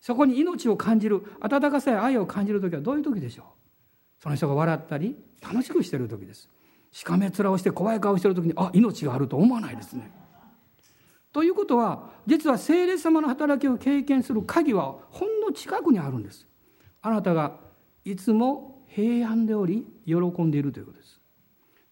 [0.00, 3.46] そこに命を感じる温かさや愛を感じる時はどういう時でしょう？
[4.22, 6.48] その人が笑ったり楽しくしてる時です
[6.90, 10.10] しかめ面をして怖い顔してる時にあ命があると思わないですね
[11.32, 16.46] ということは実は聖霊様の働きを経験する鍵はほんの近くにあるんです
[17.02, 17.58] あなたが
[18.04, 21.20] いつも平安でおり喜んでいるということです。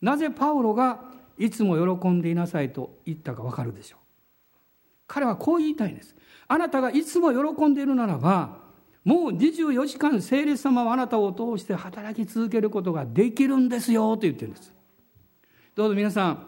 [0.01, 1.01] なぜパウロが
[1.39, 4.01] いつも喜んでいなさいと言ったか分かるでしょう。
[5.07, 6.15] 彼はこう言いたいんです。
[6.49, 8.59] あなたがいつも喜んでいるならば
[9.05, 14.73] もう24時間聖霊様はあなたを通して働き続けることができるんですよと言ってるんです。
[15.75, 16.47] どうぞ皆さん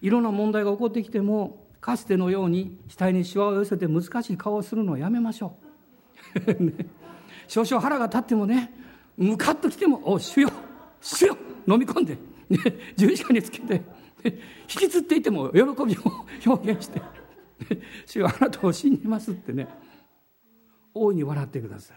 [0.00, 5.56] いろんな問題が起こってきてもかつてのように額にしわを寄せて難しい顔をするのをやめましょ
[6.46, 6.74] う、ね、
[7.50, 8.72] 少々腹が立ってもね
[9.16, 10.52] ムカッときても「お主よ
[11.00, 11.36] 主よ
[11.66, 12.16] 飲み込んで、
[12.48, 12.58] ね、
[12.96, 13.84] 十字架につけて、ね、
[14.22, 14.38] 引
[14.68, 15.76] きつっていても喜びを
[16.46, 17.02] 表現して
[18.06, 19.66] 「主よあなたを信じます」ってね
[20.94, 21.96] 大いに笑ってください。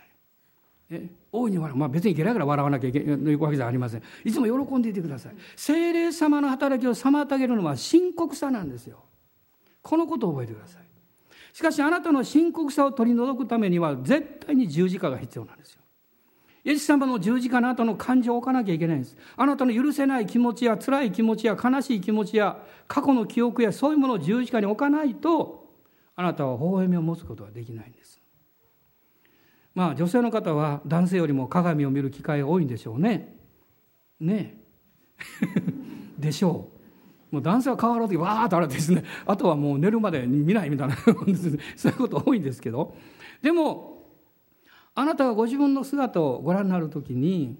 [0.89, 4.03] え大いに笑う、まあ、別にゲラゲラ笑わなきゃいけないわけじゃありません。
[4.25, 5.35] いつも喜んでいてください。
[5.55, 9.03] 精霊様の働きを妨げるのは深刻さなんですよ。
[9.83, 10.82] このことを覚えてください。
[11.53, 15.81] しかしあなたの深刻さを取り除くためには絶対に十字架が必要なんですよ
[16.65, 25.69] イエス様の十字架の後の感情を置かなきゃいけないんですあなたの許せない気持ちや辛い気持ちや悲しい気持ちや過去の記憶やそういうものを十字架に置かないと
[26.15, 28.23] あなたは微笑みを持つことはできないんです
[29.73, 33.35] まあ女性の方は男性よりも鏡を見る機会が多いんでしょうね。
[34.19, 34.61] ね
[36.17, 36.72] でしょう。
[37.33, 40.95] もう男性は変わろうとわーっとあれですね あとはもう寝るまで見ないみたいな
[41.75, 42.95] そういうこと多いんですけど。
[43.41, 44.03] でも
[44.93, 47.57] あなたがご自分の姿をご覧になる時に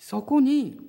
[0.00, 0.80] そこに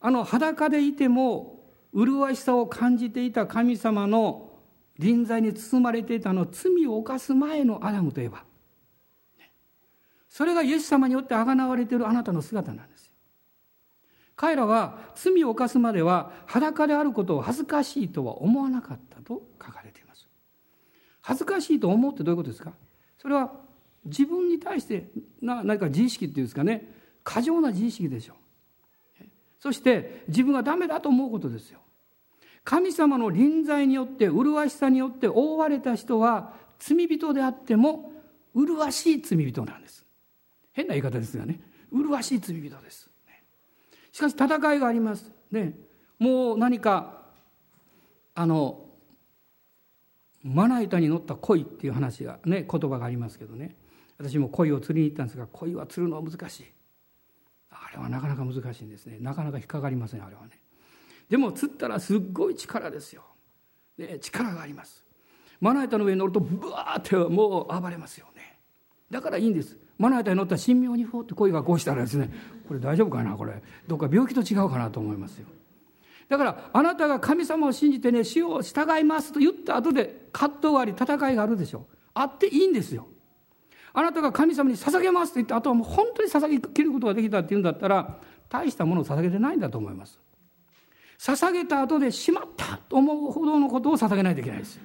[0.00, 1.60] あの裸でいても
[1.92, 4.52] 麗しさを感じていた神様の
[4.98, 8.44] 臨在に包まれていたの罪を犯す前のアダムといえば。
[10.30, 12.91] それがイエス様によってあがなわれているあなたの姿なんです。
[14.42, 20.26] 彼らは罪を犯すまでは裸であることを恥ずかしいとは思わなかったと書かれています。
[21.20, 22.72] 恥ずかしいと思うってどういうことですか？
[23.18, 23.52] それは
[24.04, 28.34] 自分に対して何か自意識っていうんですかね過剰な自意識でしょ
[29.20, 29.24] う。
[29.60, 31.78] そして自分がダメだと思うことですよ。
[32.64, 38.10] 神様の臨在によって麗しさによって覆われた人は罪人であっても
[38.54, 40.04] 麗しい罪人なんです。
[40.72, 41.60] 変な言い方ですがね
[41.92, 43.08] 麗しい罪人です、
[44.12, 45.32] しかし戦いがあります。
[45.50, 45.74] ね。
[46.18, 47.22] もう何か
[48.34, 48.86] あの
[50.42, 53.76] まな板に乗った恋っていう話がね言葉がありますけどね。
[54.18, 56.64] 私も恋を釣りに行ったんですが恋は釣るのは難しい。
[57.70, 59.18] あれはなかなか難しいんですね。
[59.20, 60.50] なかなか引っかかりませんあれはね。
[61.28, 63.22] でも釣ったらすっごい力ですよ、
[63.96, 65.02] ね、力があります。
[65.60, 68.58] まな板の上に乗るとブワーってもう暴れますよね。
[69.10, 69.78] だからいいんです。
[69.98, 72.30] まな板に乗った神妙にフォーって声がこうしたらですね
[72.66, 73.62] これ大丈夫かなこれ。
[73.86, 75.46] どっか病気と違うかなと思いますよ。
[76.28, 83.06] だからあなたが神様を信じてね死を従いますと言った後で葛藤があり戦いがあるでしょあっていいんですよ。
[83.94, 88.18] あなたが神様に捧げますと言ってあとはもう本当に捧げきることができたって言うんだったら
[88.48, 90.18] 大したものを捧げてないんだと思います。
[91.18, 94.80] 捧げた後でしまったと思うほどのことを捧げないといけないです。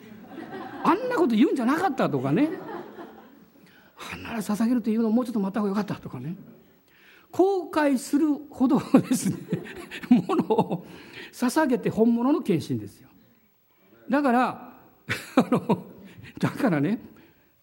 [0.83, 2.49] あんなこと言うんじゃなかったとかね。
[4.13, 6.35] あんなら捧げるというのをもうちょっと待った方がよかったとかね。
[7.31, 9.37] 後悔するほどですね。
[10.09, 10.85] ものを
[11.31, 13.09] 捧げて本物の献身ですよ。
[14.09, 14.73] だから
[15.35, 15.85] あの
[16.39, 16.99] だからね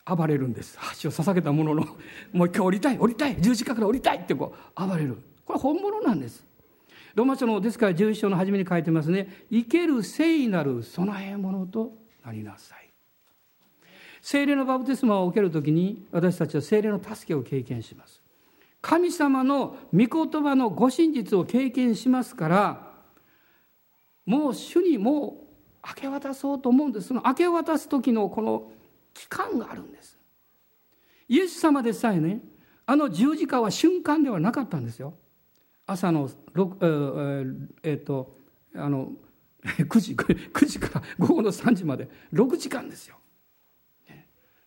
[0.05, 0.79] 暴れるんです。
[1.01, 1.87] 橋を捧げたものの
[2.33, 5.17] もう一回降りたい降りたい十字架から降りたいってこう暴れる。
[5.45, 6.45] これ本物なんです。
[7.15, 9.47] ローマ書のですから11章の初めに書いてますね。
[9.51, 11.93] 生ける聖なる備え物と
[12.25, 12.84] なりなさい。
[14.25, 18.23] 精霊のバプテスマを受けるときに私たちは精霊の助けを経験します。
[18.81, 22.93] 神様の御言葉のご真実を経験しますから
[24.25, 25.45] もう主にも
[25.83, 27.09] う明け渡そうと思うんです。
[27.09, 28.73] その明け渡す時のこの
[29.13, 30.19] 期間があるんです。
[31.29, 32.41] イエス様でさえね
[32.87, 35.13] あの十字架は瞬間ではなかったんですよ。
[35.85, 38.39] 朝の6えっ、と
[38.75, 39.13] あの
[39.63, 42.09] 9時 ,9 時から午後の3時まで。
[42.33, 43.19] 6時間ですよ。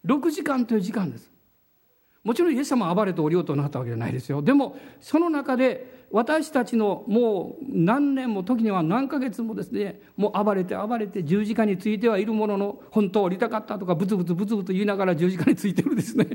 [0.05, 1.31] 6時間という時間です。
[2.23, 4.41] もちろんイエス様は暴れて降りようとなったわけじゃないですよ。
[4.41, 16.27] でもその中で私たちのもう何年も時には何ヶ月もですねもう暴れて暴れて十字架についてはいるものの本当降りたかったとかブツブツブツブツ言いながら十字架についてるですね。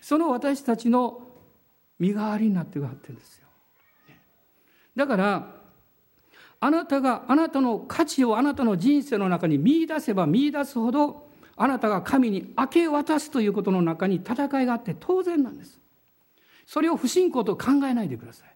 [0.00, 1.22] その私たちの
[1.98, 3.48] 身代わりになってくだってるんですよ。
[4.94, 5.56] だから
[6.60, 15.80] あなたがあなたの価値をあなたの人生の中に見出せば見出すほどあなたが神に明け渡すということの中に戦いがあって当然なんです。
[16.66, 18.54] それを不信仰と考えないでください。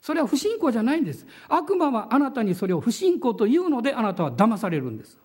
[0.00, 1.26] それは不信仰じゃないんです。
[1.48, 5.18] 悪魔はあなたにそれを不信仰というのであなたは騙されるんです。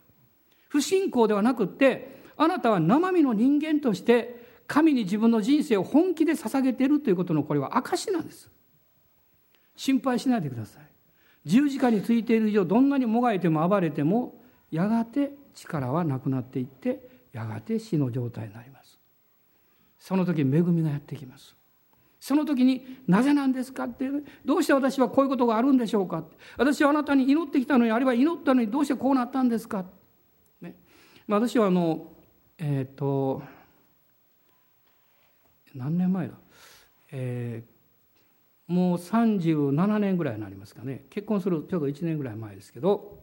[0.70, 8.50] 不信仰ではなくって、あなたは生身の人間として神に自分の人生を本気で捧げているということのこれは証なんです。
[9.76, 10.84] 心配しないでください。
[11.46, 14.42] 十字架についている以上どんなにもがいても暴れても
[14.72, 17.00] やがて力はなくなっていって
[17.34, 19.00] やがて死の状態になります
[20.00, 21.56] その時恵みがやってきます
[22.20, 24.10] その時に「なぜなんですか?」って
[24.46, 26.26] 「どうして私はこういうことがあるんでしょうか?」
[26.58, 29.86] 私はあなたに祈ってきたのにあるいは祈ったのにどうしてこうなったんですか?」
[30.62, 30.76] ね、
[31.28, 32.12] 私はあの
[32.58, 33.42] えっ、ー、と
[35.74, 36.34] 何年前だ、
[37.12, 43.20] えー、もう37年ぐらいになりますかね結婚するちょうど1年ぐらい前ですけど、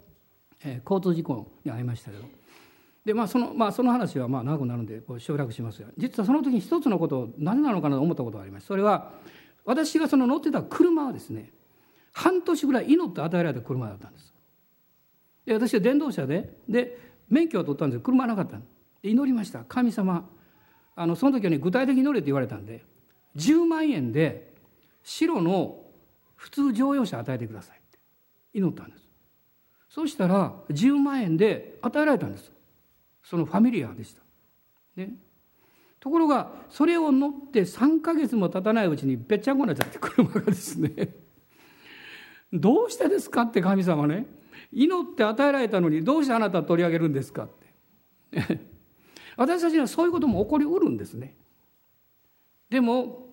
[0.66, 2.24] え、交通事故に遭いましたけど。
[3.04, 5.88] でまあそのまあ、その話はまあ長くなるんでこう省略しますが。
[5.96, 8.66] 実はその時に一つのことを何なのかなと思ったことがあります。
[8.66, 9.12] それは
[9.64, 11.52] 私がその乗ってた車はですね
[12.12, 14.34] 半年ぐらい祈って与えられた車だったんです。
[15.44, 16.98] で私は電動車でで
[17.28, 18.58] 免許を取ったんですけど車はなかった
[19.02, 19.60] で祈りました。
[19.60, 20.28] 神様
[20.96, 22.84] あのその時はね具体的に祈れって言われたんで
[23.36, 24.52] 10万円で
[25.04, 25.84] 白の
[26.34, 27.98] 普通乗用車与えてくださいって
[28.54, 29.05] 祈ったんです。
[29.96, 32.52] そうしたら10万円で与えられたんです。
[33.24, 34.20] そのファミリアでした。
[34.94, 35.14] ね、
[35.98, 41.14] ところがそれを乗って3ヶ月も経たないうちにべっちゃんこになっちゃって車がですね。
[42.52, 43.42] どうしてですか？
[43.44, 44.26] って神様ね。
[44.70, 47.44] 祈って与えられたのにどうしてあなた取り上げるんですか？
[47.44, 47.48] っ
[48.30, 48.60] て。
[49.38, 51.34] 私たちにはそういうことも起こりうるんですね。
[52.68, 53.30] でも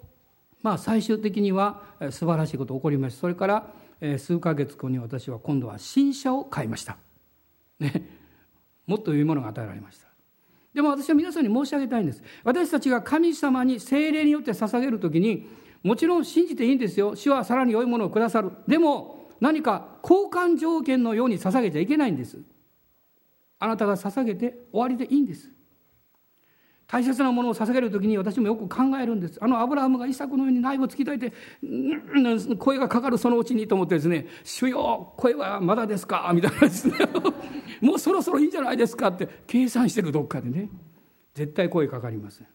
[0.61, 3.19] まあ最終的には素晴らしいこと起こりました。
[3.19, 3.82] それから
[4.17, 6.97] 数ヶ月後に私は今度は新車を買いました。
[7.79, 8.09] ね。
[8.85, 10.07] もっと良いものが与えられました。
[10.73, 12.23] でも私は皆さんに申し上げたいんです。
[12.43, 15.47] 私たちが神様に精霊によって捧げる時に
[15.83, 17.15] もちろん信じていいんですよ。
[17.15, 18.51] 主はさらに良いものをくださる。
[18.67, 22.39] でも何か交換条件のように捧げちゃいけないんです。
[23.59, 25.49] あなたが捧げて終わりでいいんです。
[26.87, 29.37] 大切なものを捧げる時に私もよく考えるんです。
[29.41, 31.33] あのアブラハムがイサクのように内部を突きたいて
[32.59, 36.95] 声がかかるそのうちにと思ってですね「主よ声はまだですか?」みたいなですね
[37.81, 40.69] もうそろそろいいんじゃないですかって計算してるどっかでね。
[41.33, 42.47] 絶対声かかりません。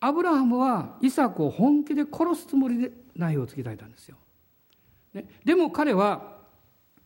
[0.00, 4.18] アブラハムはイサクを本気で殺すつもりで内を突きたいたんですよ、
[5.14, 6.34] ね、でも彼は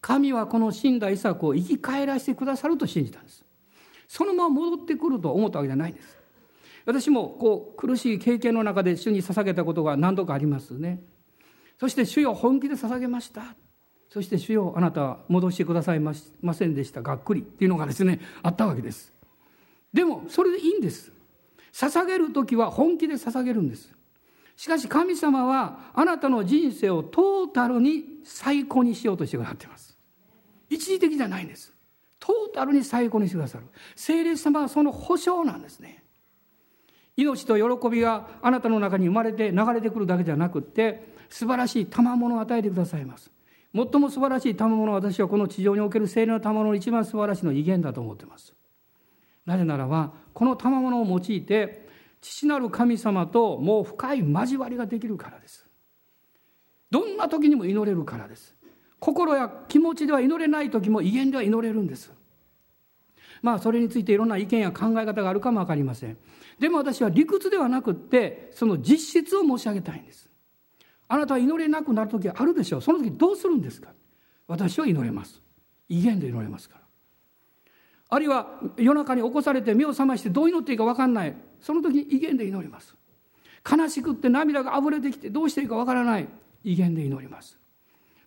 [0.00, 3.44] 神はこの死んだイサクを生き返らせてくださると信じたんです。
[4.08, 6.18] そのまま戻ってくると思ったわけじゃないんです。
[6.86, 11.04] 私もこう苦しい経験の中で主に捧げたことが何度かありますね。
[11.78, 13.54] そして主よ本気で捧げました。
[14.08, 17.02] そして主よあなたは戻してくださいませんでした。
[17.02, 19.12] がっくりっていうのがですねあったわけです。
[19.92, 21.12] でもそれでいいんです。
[21.72, 23.94] 捧げる時は本気で捧げるんです。
[24.56, 29.96] しかし神様はあなたの人生をトータルに最高にしようとしてくださっています。
[30.70, 31.77] 一時的じゃないんです。
[32.28, 33.64] トータルに最高にしてくださる。
[33.96, 36.04] 聖霊様はその保証なんですね。
[37.16, 43.30] 命と喜びがあなたの中に生まれて流れてくるだけじゃなくって素晴らしい賜物を与えてくださいます。
[43.74, 48.54] 最も素晴らしい賜物は私はこの地上における聖霊の賜物の一番素晴らしいの威厳だと思ってます。
[49.46, 51.88] なぜならばこの賜物を用いて
[52.20, 55.66] 父なる神様ともう深い交わりができるからです。
[56.90, 58.54] どんな時にも祈れるからです。
[59.00, 62.17] 心や気持ちでは祈れない時も威厳では祈れるんです。
[63.42, 66.16] まあそれについていろんな意見や考え方があるかも分かりません。
[66.58, 70.28] でも私は理屈ではなくってその実質を申し上げたいんです。
[71.08, 72.82] あなたは祈れなくなる時あるでしょう。
[72.82, 73.90] その時どうするんですか？
[74.46, 75.40] 私は祈れます。
[75.88, 76.80] 威厳で祈れますから。
[78.10, 81.36] あるいは夜中に起こされて目を覚ましてどう祈っていいか分かんない。
[81.60, 82.94] その時威厳で祈ります。
[83.70, 86.28] 悲しくって涙があふれてきてどうしていいか分からない。
[86.64, 87.56] 威厳で祈ります、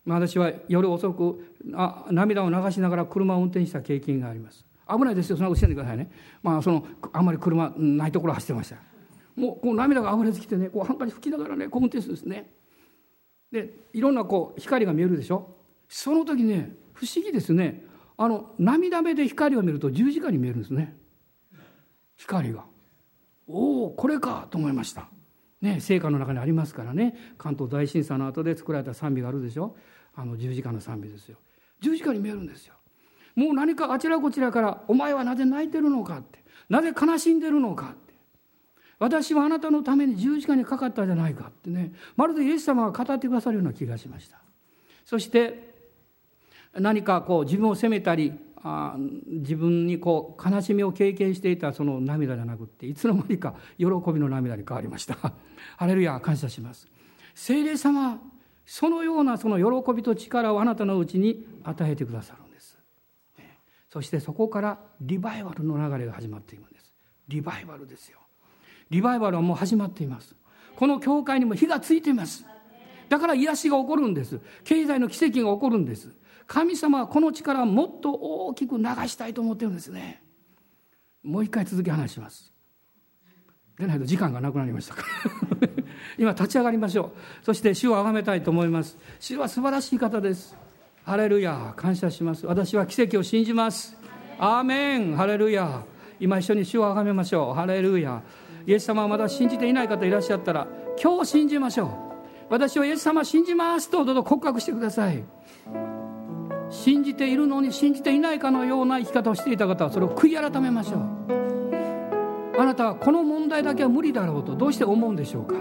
[0.06, 4.66] 私は夜遅くあ涙を流しながら車を運転した経験があります。
[4.88, 5.38] 危ないですよ。
[5.38, 6.12] そんなことしないでくださいね、
[6.44, 8.78] まあ、そのあんまり車ないところ走ってました。
[9.36, 12.52] もうこう涙が溢れてきてねこうハンカチ拭きながらねこう運転するんですね。
[13.52, 15.56] でいろんなこう光が見えるでしょ。
[15.88, 17.86] その時ね不思議ですね。
[18.18, 20.98] あの涙目で光を見ると十字架に見えるんですね。
[22.18, 22.66] 光が。
[23.48, 25.10] おおこれかと思いました。
[25.62, 27.16] ね聖歌の中にありますからね。
[27.38, 29.76] 関東大震災の後で作られた賛美があるでしょ。
[30.14, 31.38] あの十字架の賛美ですよ。
[31.80, 32.76] 十字架に見えるんですよ。
[33.36, 38.14] もう何かあちらこちらから「お前はなぜ泣いてるのか」って「なぜ悲しんでるのか」って
[39.00, 41.94] 「私はあなたのために十字架にかかったじゃないか」ってね。
[42.16, 44.38] まるでイエス様が語ってくださるような気がしました。
[45.06, 45.72] そして
[46.74, 48.96] 何かこう自分を責めたりあ
[49.28, 55.18] 自分にこう悲しみを経験していたその涙じゃなくっていつの間にか喜びの涙に変わりました。
[55.78, 56.88] ハレルヤ感謝します。
[57.34, 58.22] 聖霊様
[58.66, 62.51] そのようなその喜びと力をあなたのうちに与えてくださる。
[63.92, 66.94] そしてそこからリバイバルの流れが始まっていくんです。
[67.28, 68.20] リバイバルですよ。
[68.90, 70.36] リバイバルはもう始まっています。
[70.78, 72.46] この教会にも火がついています。
[73.10, 74.40] だから癒しが起こるんです。
[74.64, 76.10] 経済の奇跡が起こるんです。
[76.48, 80.24] 神様はこの力をもっと大きく流したいと思ってるんですね。
[81.22, 82.54] もう一回続き話します。
[83.78, 85.02] でないと時間がなくなりましたか。
[85.60, 85.70] ら
[86.18, 87.46] 今立ち上がりましょう。
[87.46, 88.98] そして主を崇めたいと思います。
[89.20, 90.56] 主は素晴らしい方です。
[91.12, 92.46] ハレルヤ感謝します。
[92.46, 93.98] 私は奇跡を信じます。
[94.40, 95.84] アーメンハレルヤ
[96.22, 97.54] 今一緒に主を崇めましょう。
[97.54, 98.22] ハレルヤ
[98.66, 100.68] イエス様はまだ信じていない方いらっしゃったら
[101.04, 101.90] 今日信じましょう。
[102.50, 105.22] 私はイエス様信じますとどうぞ告白してください。
[106.70, 111.02] 信じているのに信じていないかのような生き方をしていた方はそれを悔い改めましょう。
[112.58, 115.56] あなたはこの問題だけは無理だろうとどうして思うんでしょうか。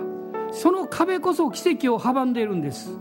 [0.52, 2.96] その壁こそ奇跡を阻んでいるんです。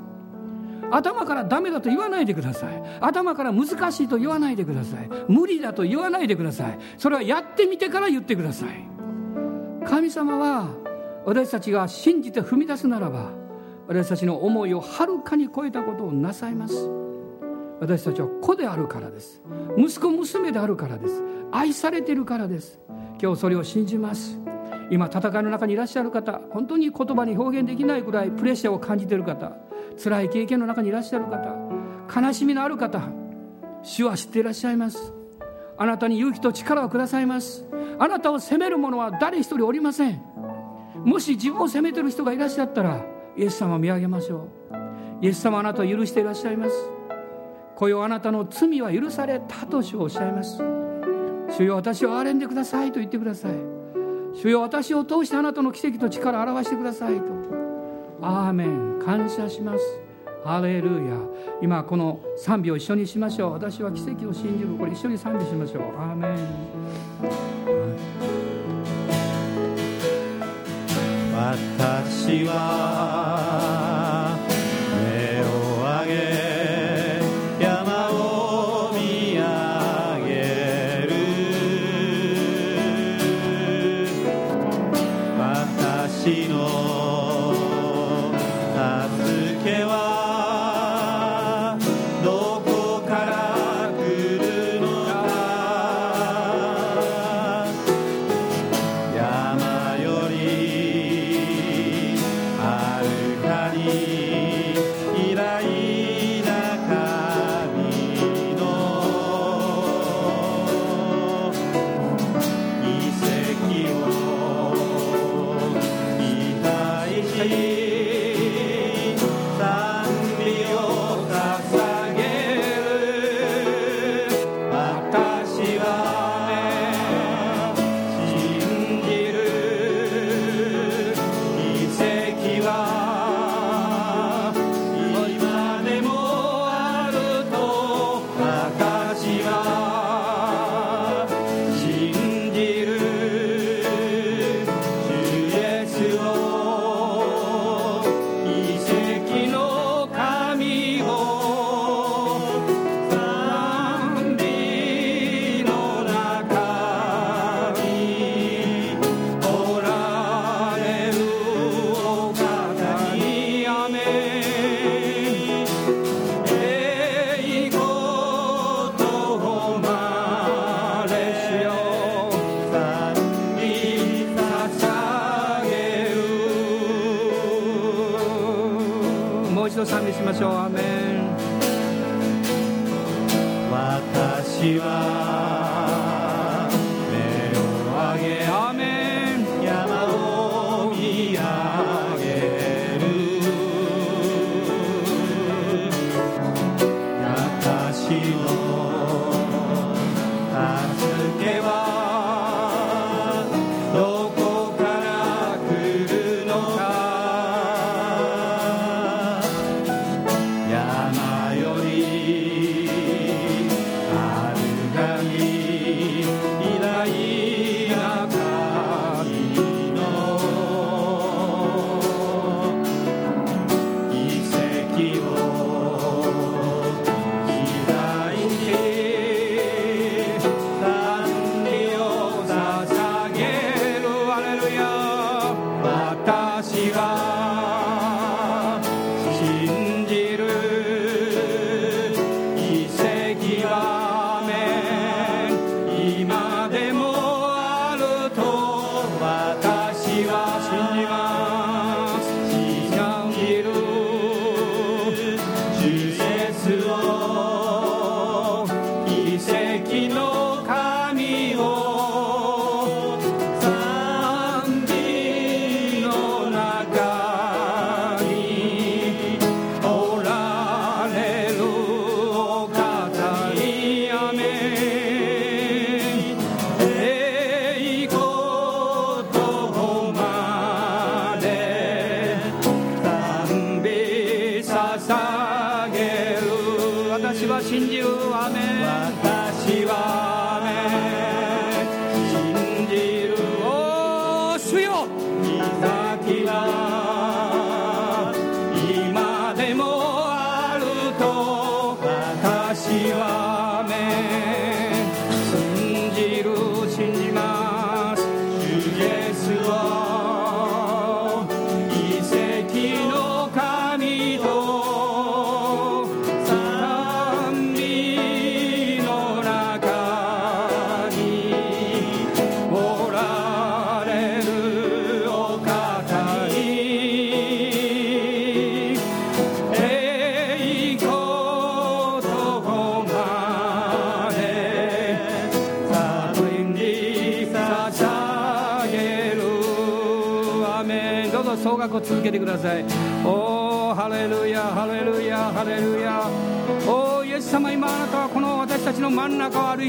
[0.91, 2.83] 頭からダメだと言わないでください。
[3.01, 5.09] 頭から難しいと言わないでください。
[5.27, 6.79] 無理だと言わないでください。
[6.97, 8.87] それはやってみてから言ってください。
[9.85, 10.67] 神様は
[11.25, 13.31] 私たちが信じて踏み出すならば
[13.87, 16.89] 私たちの思いをはるかに超えたことをなさいます。
[17.79, 19.41] 私たちは子であるからです。
[19.77, 21.23] 息子娘であるからです。
[21.51, 22.79] 愛されてるからです。
[23.21, 24.39] 今日それを信じます。
[24.91, 29.55] 今戦いの中にいらっしゃる方本当に言葉に表現できないぐらいプレッシャーを感じている方
[30.01, 31.55] 辛い経験の中にいらっしゃる方
[32.21, 33.09] 悲しみのある方
[33.83, 35.13] 主は知っていらっしゃいます。
[35.77, 37.65] あなたに勇気と力をくださいます。
[37.97, 40.21] あなたを責める者は誰一人おりません。
[41.05, 43.05] もし自分を責めてる人がいらっしゃったら
[43.37, 45.25] イエス様を見上げましょう。
[45.25, 46.71] イエス様あなたを許していらっしゃいます。
[47.75, 50.61] こよあなたの罪は許されたと主をおっしゃいます。
[51.57, 53.53] 主よ私を憐れんでくださいと言ってください。
[54.33, 57.58] 主よ私を通してあなたの奇跡と力を表してくださいと。
[58.21, 58.99] アーメン。
[59.03, 59.79] 感謝します。
[60.43, 61.17] ハレルヤ。
[61.61, 63.53] 今この賛美を一緒にしましょう。
[63.53, 64.75] 私は奇跡を信じる。
[64.75, 65.83] これ一緒に賛美しましょう。
[65.97, 66.37] アーメン。
[71.35, 73.88] 私は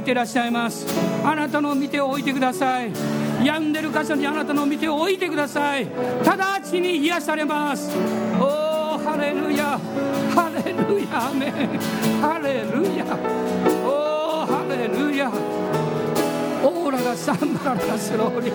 [0.00, 0.86] いていらっしゃいます。
[1.24, 2.90] あなたの見ておいてください。
[3.44, 5.86] 病んでる箇所にあなたの見ておいてください。
[6.24, 7.90] 直ちに癒されます。
[8.40, 8.44] お
[8.94, 9.78] おハレルヤ。
[10.34, 11.28] ハレルヤ。
[11.28, 11.52] アメン。
[12.20, 13.04] ハレルヤ。
[13.84, 13.88] お
[14.42, 15.30] おハレルヤ。
[16.62, 18.54] オーラがサンバララスローリア。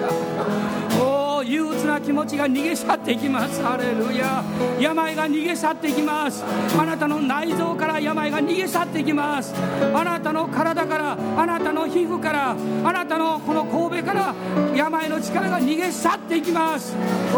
[0.99, 1.14] おお
[1.45, 3.61] 憂鬱な気持ちが逃げ去っていきます。
[3.61, 4.43] ハレルヤ。
[4.79, 6.43] 病が逃げ去っていきます。
[6.79, 9.53] あなたの内臓から病が逃げ去っていきます。
[9.93, 12.55] あなたの体からあなたの皮膚からあ
[12.91, 14.35] なたのこの神戸から
[14.75, 16.95] 病の力が逃げ去っていきます。
[17.33, 17.37] お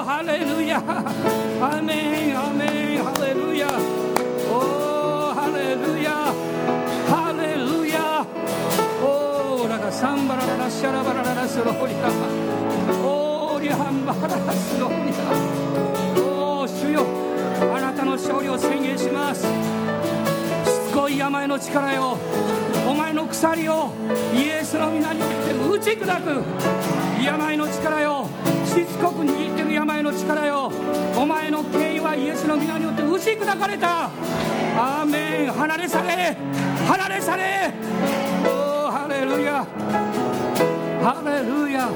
[0.00, 3.68] おハレルヤアメンアメンハレルヤ
[4.48, 6.32] おおハレルヤ
[7.10, 8.24] ハレルヤ
[9.02, 12.55] オーラがサンバラララシャラバラララスローリア。
[13.66, 17.04] オーリハンバラスローリアおお主よ
[17.74, 19.42] あなたの勝利を宣言します。
[19.42, 19.48] し
[20.88, 22.16] つこい病の力よ。
[22.88, 23.92] お前の鎖を
[24.36, 26.44] イエスの皆によって打ち砕く。
[27.20, 28.28] 病の力よ
[28.64, 30.70] しつこく握ってる病の力よ。
[31.16, 34.04] お前の権威はイエスの皆によって打ち砕かれた。
[34.76, 35.52] アーメン。
[35.52, 36.36] 離れ去れ。
[36.86, 37.72] 離れ去れ。
[38.44, 39.66] おーハレルヤ。
[41.02, 41.88] ハレルヤ。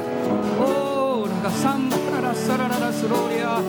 [0.59, 0.90] おーラ
[1.41, 3.61] がサンバララサラララスローリア。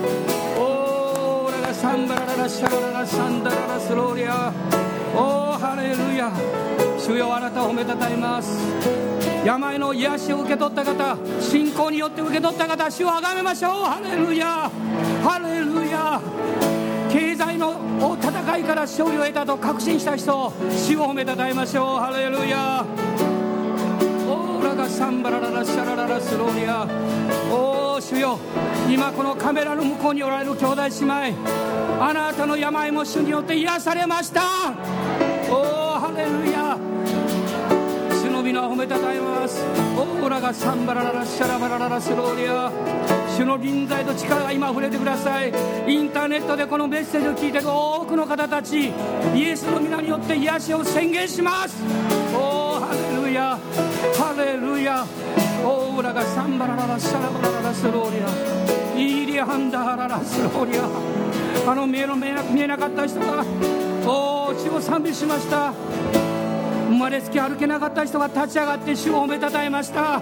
[0.59, 4.51] おーラがサンバラララシャラララサンダララスローリア。
[5.15, 6.31] おーハレルヤ。
[6.99, 8.59] 主よあなたを褒めたたえます。
[9.45, 13.71] 病の癒しを受け取った方信仰によって受け取った方主をあがめましょう。
[13.85, 14.69] ハレルヤ。
[15.23, 16.21] ハレルヤ。
[17.09, 17.75] 経済の
[18.21, 21.99] 戦いから勝利を得たと確信した人主を褒めたたえましょう。
[21.99, 22.85] ハレルヤ。
[24.61, 26.83] オーラがサンバラララシャラララスローリア。
[27.51, 28.37] おー主よ。
[28.87, 31.49] 今このカメラの向こうにおられる兄弟姉妹。
[31.99, 34.41] あなたの病も主によって癒されました。
[35.49, 36.77] おーハレルヤ。
[38.21, 39.63] 主の皆を褒めたたえます。
[39.97, 42.71] オーラがサンバラララシャラバラララスローリア。
[43.35, 45.51] 主の臨在と力が今触れてください。
[45.87, 48.93] インターネットでこのメッセージを聞いている多くの方たち。
[49.33, 51.81] イエスの皆によって癒しを宣言します。
[52.35, 52.50] おー
[53.57, 55.05] ハレルヤ
[55.63, 58.27] オーラがサンバラララシャラバラララスローリア
[58.99, 60.89] イーリハンダハララスローリア
[61.71, 63.45] あの見えの見えなかった人が
[64.05, 65.73] おー主を賛美しました。
[66.89, 70.21] 生まれつき歩けなかった人が立ち上がって主を褒めたたえました。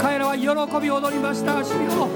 [0.00, 0.46] 彼らは喜
[0.80, 1.64] び踊りました。
[1.64, 2.08] 主よ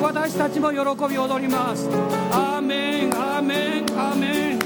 [0.00, 1.88] 私たちも喜び踊ります。
[2.32, 4.58] アーメンアーメンアーメン。
[4.58, 4.60] オ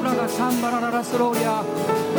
[0.00, 1.64] ーラがサンバラララスローリア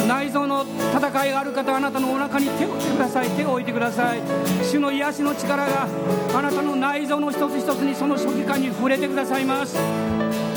[0.07, 3.29] 内臓の戦いがある方あなたのお腹に手を置いてください。
[3.29, 4.21] 手を置いてください。
[4.63, 5.87] 主の癒しの力が
[6.33, 9.77] あなたの内臓の一つ一つにその初期間に触れてくださいます。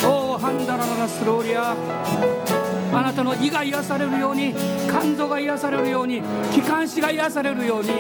[0.04, 1.74] おーハンダラララスローリア。
[2.90, 4.54] あなたの胃が癒されるように
[4.88, 6.22] 肝臓が癒されるように
[6.52, 7.90] 気管支が癒されるように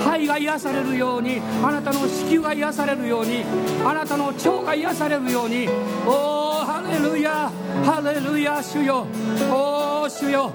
[0.00, 3.44] 肺が癒されるようにあなたの子宮が癒されるように
[3.84, 5.68] あなたの腸が癒されるように。
[6.06, 7.50] おーハレルヤ。
[7.84, 9.06] ハレルヤ主よ。
[9.50, 9.87] おー
[10.18, 10.50] 主よ。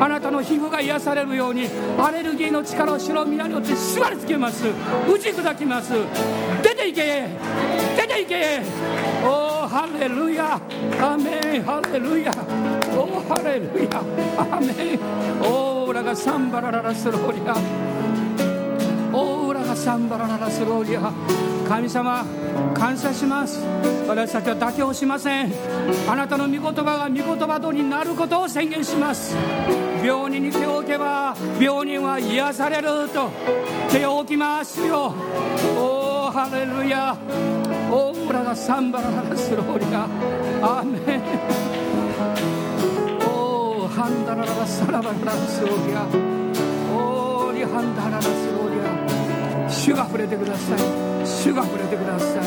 [0.00, 4.64] あなたの皮膚が癒されるようにアレルギーの力を主の皆によって縛りつけます。
[4.66, 5.92] 打ち砕きます。
[6.62, 7.26] 出ていけ。
[7.96, 8.62] 出ていけ。
[9.24, 10.58] おおハレルヤ。
[11.00, 11.62] アメン。
[11.62, 12.32] ハレルヤ。
[12.96, 14.00] おおハレルヤ。
[14.56, 14.98] アメン。
[15.42, 17.54] オーラがサンバラララスローリア。
[19.12, 21.12] オーラがサンバラララスローリア。
[21.68, 22.24] 神様
[22.74, 23.60] 感謝します。
[24.08, 25.52] 私たちは妥協しません。
[26.08, 29.36] あなたの御言葉が御言葉通りになることを宣言します。
[30.04, 33.30] 病人に手を置けば病人は癒されると。
[33.90, 35.14] 手を置きますよ。
[35.78, 37.16] おーハレルヤ。
[37.90, 40.04] オーラがサンバラララスローリア。
[40.62, 41.22] アーメン。
[43.28, 46.06] おーハンダラララサラバララスローリア。
[46.94, 48.71] おーリハンダララスローリア。
[49.72, 50.78] 主が触れてください。
[51.26, 52.38] 主が触れてください。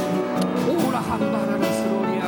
[0.70, 2.26] オーラハンバララスローリア。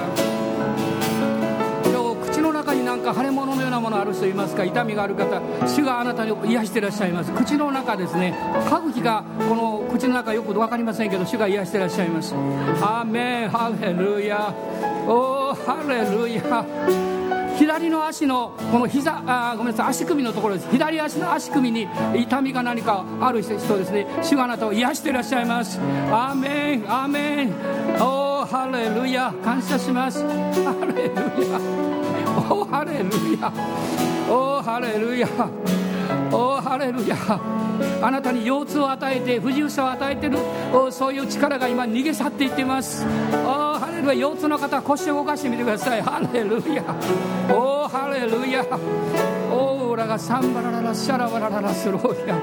[1.85, 4.63] 今日口の中になんか腫れ物のようなものある人いますか？
[4.65, 5.39] 痛みがある方。
[5.67, 7.31] 主があなたに癒してらっしゃいます。
[7.31, 8.33] 口の中ですね。
[8.69, 12.33] 歯茎がこの口の中よく分かりませんけど主が癒してらっしゃいます。
[12.35, 13.49] アーメン。
[13.49, 14.53] ハレルヤ。
[15.07, 16.65] おーハレルヤ。
[17.57, 20.69] 左の足のこの膝あごめんなさい足首のところです。
[20.69, 24.07] 左足の足首に痛みが何かある人ですね。
[24.21, 25.79] 主があなたを癒していらっしゃいます。
[26.11, 27.51] アーメンアーメン。
[27.99, 30.23] おーハレルヤ感謝します。
[30.23, 31.87] ハレルヤ。
[32.49, 33.51] おーハレルヤ
[34.29, 35.27] おーハレルヤ
[36.31, 37.17] おーハレルヤ
[38.01, 40.37] あなたに腰痛を与えて不自由さを与えている
[40.91, 43.05] そういう力が今逃げ去っていっています。
[44.07, 46.01] おハレルヤ腰痛の方は腰を動かしてみてください。
[46.01, 46.81] ハレルヤ。
[47.53, 48.63] おおハレルヤ。
[49.51, 52.37] おーラがサンバラララシャラバラララスローリア。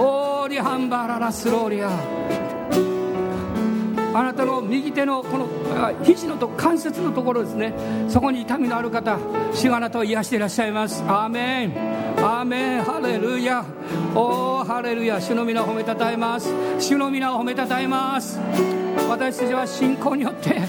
[0.00, 1.90] オーリハンバララスローリア。
[4.16, 5.48] あなたの右手のこの
[6.04, 7.74] 肘のと関節のところですね。
[8.08, 9.18] そこに痛みのある方
[9.52, 11.02] 主があなたを癒していらっしゃいます。
[11.08, 11.72] アーメン。
[12.18, 12.84] アーメン。
[12.84, 13.64] ハレルヤ。
[14.14, 15.20] おーハレルヤ。
[15.20, 16.54] 主の皆を褒めたたえます。
[16.78, 18.38] 主の皆を褒めたたえます。
[19.08, 20.62] 私たちは信仰によって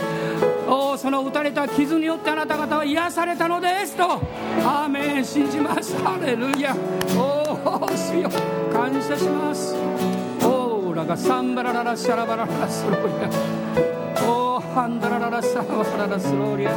[0.67, 4.03] おその打たれた傷によってあなた方は癒されたのですと。
[4.03, 5.25] アーメン。
[5.25, 5.95] 信じます。
[6.03, 6.75] ハレルヤ。
[7.17, 7.53] お
[7.83, 8.29] お主よ。
[8.71, 9.75] 感謝します。
[10.95, 13.29] ラがサンバラララシャラバラララスローリア。
[14.25, 16.71] おーハンダラララシャラバララスローリア。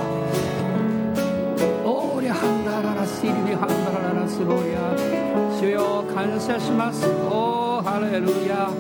[1.84, 5.60] おーリハンダララシリリハンダラララスローリア。
[5.60, 7.06] 主よ感謝します。
[7.06, 8.70] おーハレルヤ。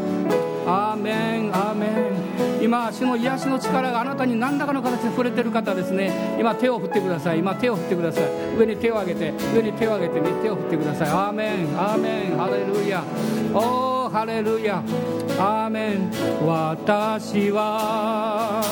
[0.66, 1.54] アーメン。
[1.54, 2.17] アーメン。
[2.62, 7.38] 今主の癒しの力があなたに何らかの形で触れてる方ですね今手を振ってください。
[7.38, 8.24] 今手を振ってください。
[8.56, 11.08] 上に手を挙げて上に手を挙げて、ね、手を振ってください。
[11.08, 11.80] アーメン。
[11.80, 12.36] アーメン。
[12.36, 13.04] ハレルヤ。
[13.54, 14.82] おおハレルヤ。
[15.38, 16.10] アーメン。
[16.46, 18.62] 私は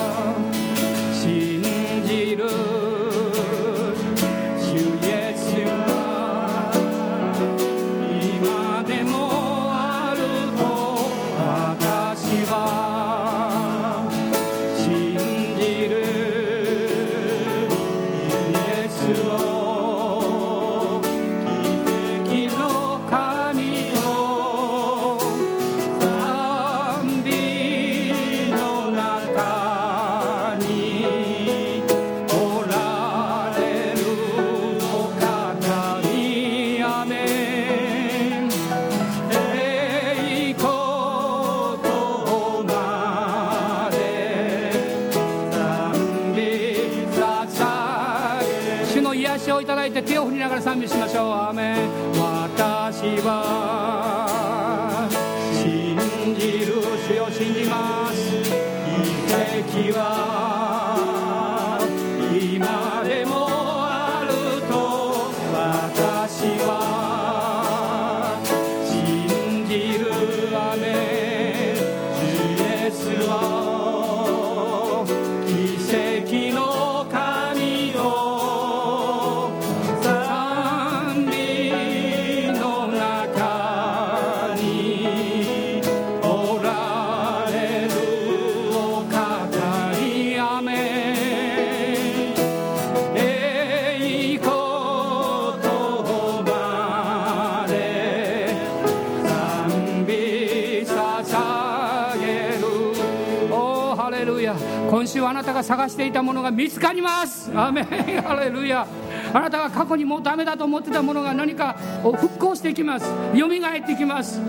[105.67, 107.51] 探していたものが見つかります。
[107.53, 107.85] アメン。
[108.23, 108.87] ハレルヤ。
[109.35, 113.07] あなたが過去にもうダメだと思ってたものが何かを復興してきます。
[113.35, 114.41] 蘇ってきます。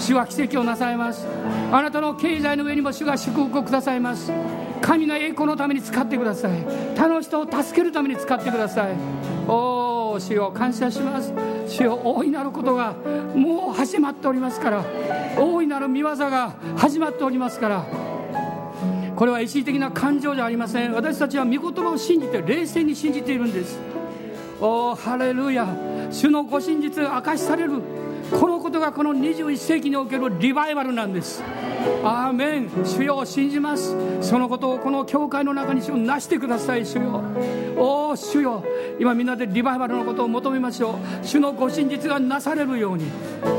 [0.00, 1.26] 主は奇跡をなさいます。
[1.70, 4.32] あなたの経済の上にも主が祝福をくださいます。
[4.80, 6.52] 神の栄光のために使ってください。
[6.96, 8.94] 他の人を助けるために使ってください。
[9.46, 11.32] おお主を感謝します。
[11.68, 12.94] 主よ大いなることが
[13.34, 14.84] もう始まっておりますから。
[15.38, 18.13] 大いなる見業が始まっておりますから。
[19.16, 20.92] これは一時的な感情じゃありません。
[20.92, 23.78] 私たちは御言葉を信じて冷静に信じているんです。
[24.60, 25.66] おおハレルヤ。
[26.10, 27.80] 主のご真実が明かしされる。
[28.30, 31.42] このことがこの21世紀におけるリバイバルなんです。
[32.02, 32.70] アーメン。
[32.84, 33.94] 主よを信じます。
[34.20, 37.22] そのことをこの教会の中に主をなしてください主よ。
[37.76, 38.64] おお主よ。
[38.98, 41.26] 今みんなでリバイバルのことを求めましょう。
[41.26, 43.04] 主のご真実がなされるように。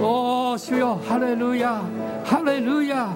[0.01, 0.99] おお主よ。
[1.07, 1.81] ハレルヤ。
[2.25, 3.15] ハレルヤ。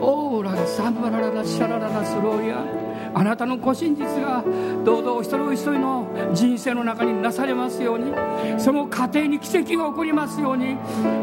[0.00, 4.44] オーラサンバラララシャラララスローリアあなたのご真実が
[4.84, 8.12] どうぞお一人お一人の人生の中になされますように。
[8.58, 10.76] その家庭に奇跡が起こりますように。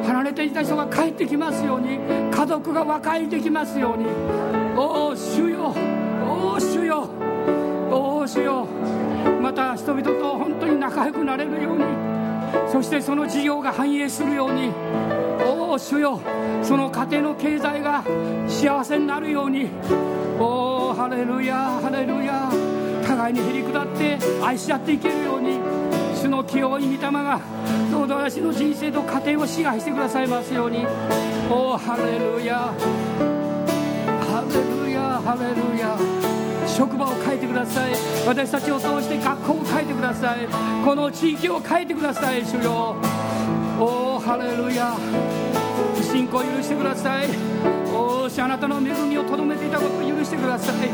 [0.06, 2.00] 離れていた人が帰ってきますように。
[2.32, 4.06] 家族が和解できますように。
[4.76, 5.74] おお主よ。
[6.28, 7.08] おお主よ。
[7.92, 8.68] おお主よ。
[9.42, 11.84] また人々と本当に仲良くなれるように。
[12.72, 14.72] そしてその事業が繁栄するように。
[15.46, 16.20] おお主よ
[16.64, 18.04] その家庭の経済が
[18.48, 19.70] 幸せになるように。
[20.40, 22.50] おおハレルヤハレルヤ
[23.08, 25.60] 互いにへり下って愛し合っていけるように。
[26.16, 27.40] 主の清い御霊が
[27.92, 30.86] どうぞ私の人生と家庭を支配してくださいますように。
[31.52, 32.74] おおハレルヤ
[34.20, 35.96] ハレルヤハレルヤ
[36.68, 37.92] 職場を変えてください。
[38.28, 40.48] 私たちを通して学校を変えてください。
[40.84, 42.96] この地域を変えてください主よ。
[43.80, 44.96] おおハレルヤ。
[46.02, 47.28] 信仰を許してください。
[47.94, 50.90] おしあなたの恵みをとどめていたことを許してください。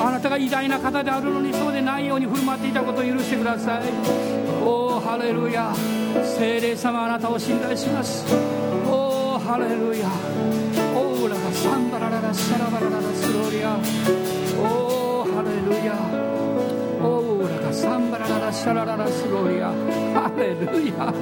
[0.00, 3.82] あなたが偉大な方であるのにそうでないように振る舞っていたことを許してください。
[4.62, 5.74] おおハレルヤ。
[6.38, 8.24] 聖霊様あなたを信頼します。
[8.86, 10.08] おおハレルヤ。
[10.94, 13.78] オーラがサンバラララシャラバラララスロリア
[14.58, 15.50] おおハレ
[15.80, 16.23] ルヤ
[17.74, 19.66] サンバラララシャラララスロリア
[20.14, 21.12] ハレルヤ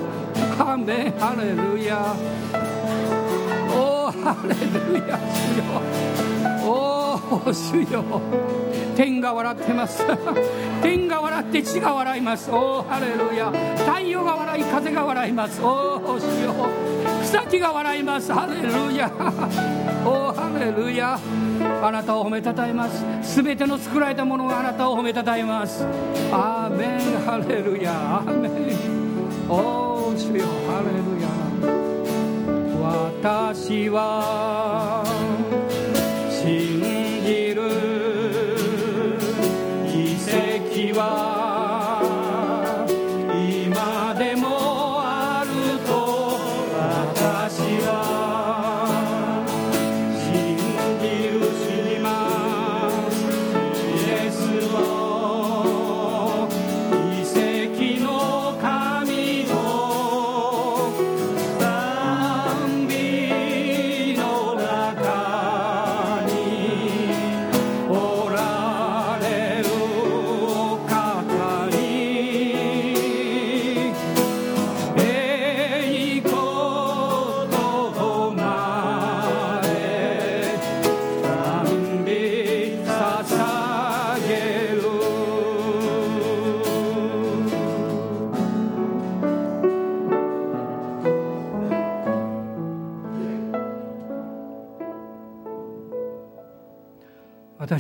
[0.73, 2.15] アメンハレルヤ
[3.75, 4.55] おハレ
[5.01, 5.65] ルヤ主よ
[6.65, 8.05] お主よ
[8.95, 10.05] 天が笑ってます
[10.83, 16.55] 天が笑って地が笑いますおハレルヤ太陽が笑い風が笑いますお主よ
[17.23, 19.11] 草木が笑いますハレルヤ
[20.05, 21.19] おハレルヤ
[21.85, 23.05] あなたを褒めたたえます。
[23.35, 25.85] すべての作られたものがあなたを褒めたたえます。
[26.31, 27.01] アーメン。
[27.27, 28.19] ハレルヤ。
[28.19, 28.53] アーメン。
[29.51, 30.47] お主よ。
[30.69, 31.29] ハレルヤ。
[33.23, 35.12] 私は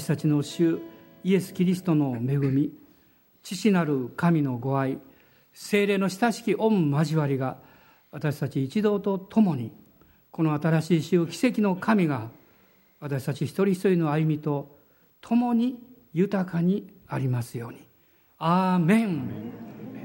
[0.02, 0.80] 私たちの主
[1.22, 2.72] イエス・キリストの恵み
[3.44, 4.98] 父なる神のご愛
[5.52, 7.58] 精霊の親しき御交わりが
[8.10, 9.70] 私たち一同と共に
[10.32, 12.30] この新しい週奇跡の神が
[12.98, 14.76] 私たち一人一人の歩みと
[15.20, 15.78] 共に
[16.12, 17.78] 豊かにありますように。
[18.38, 20.01] アーメン。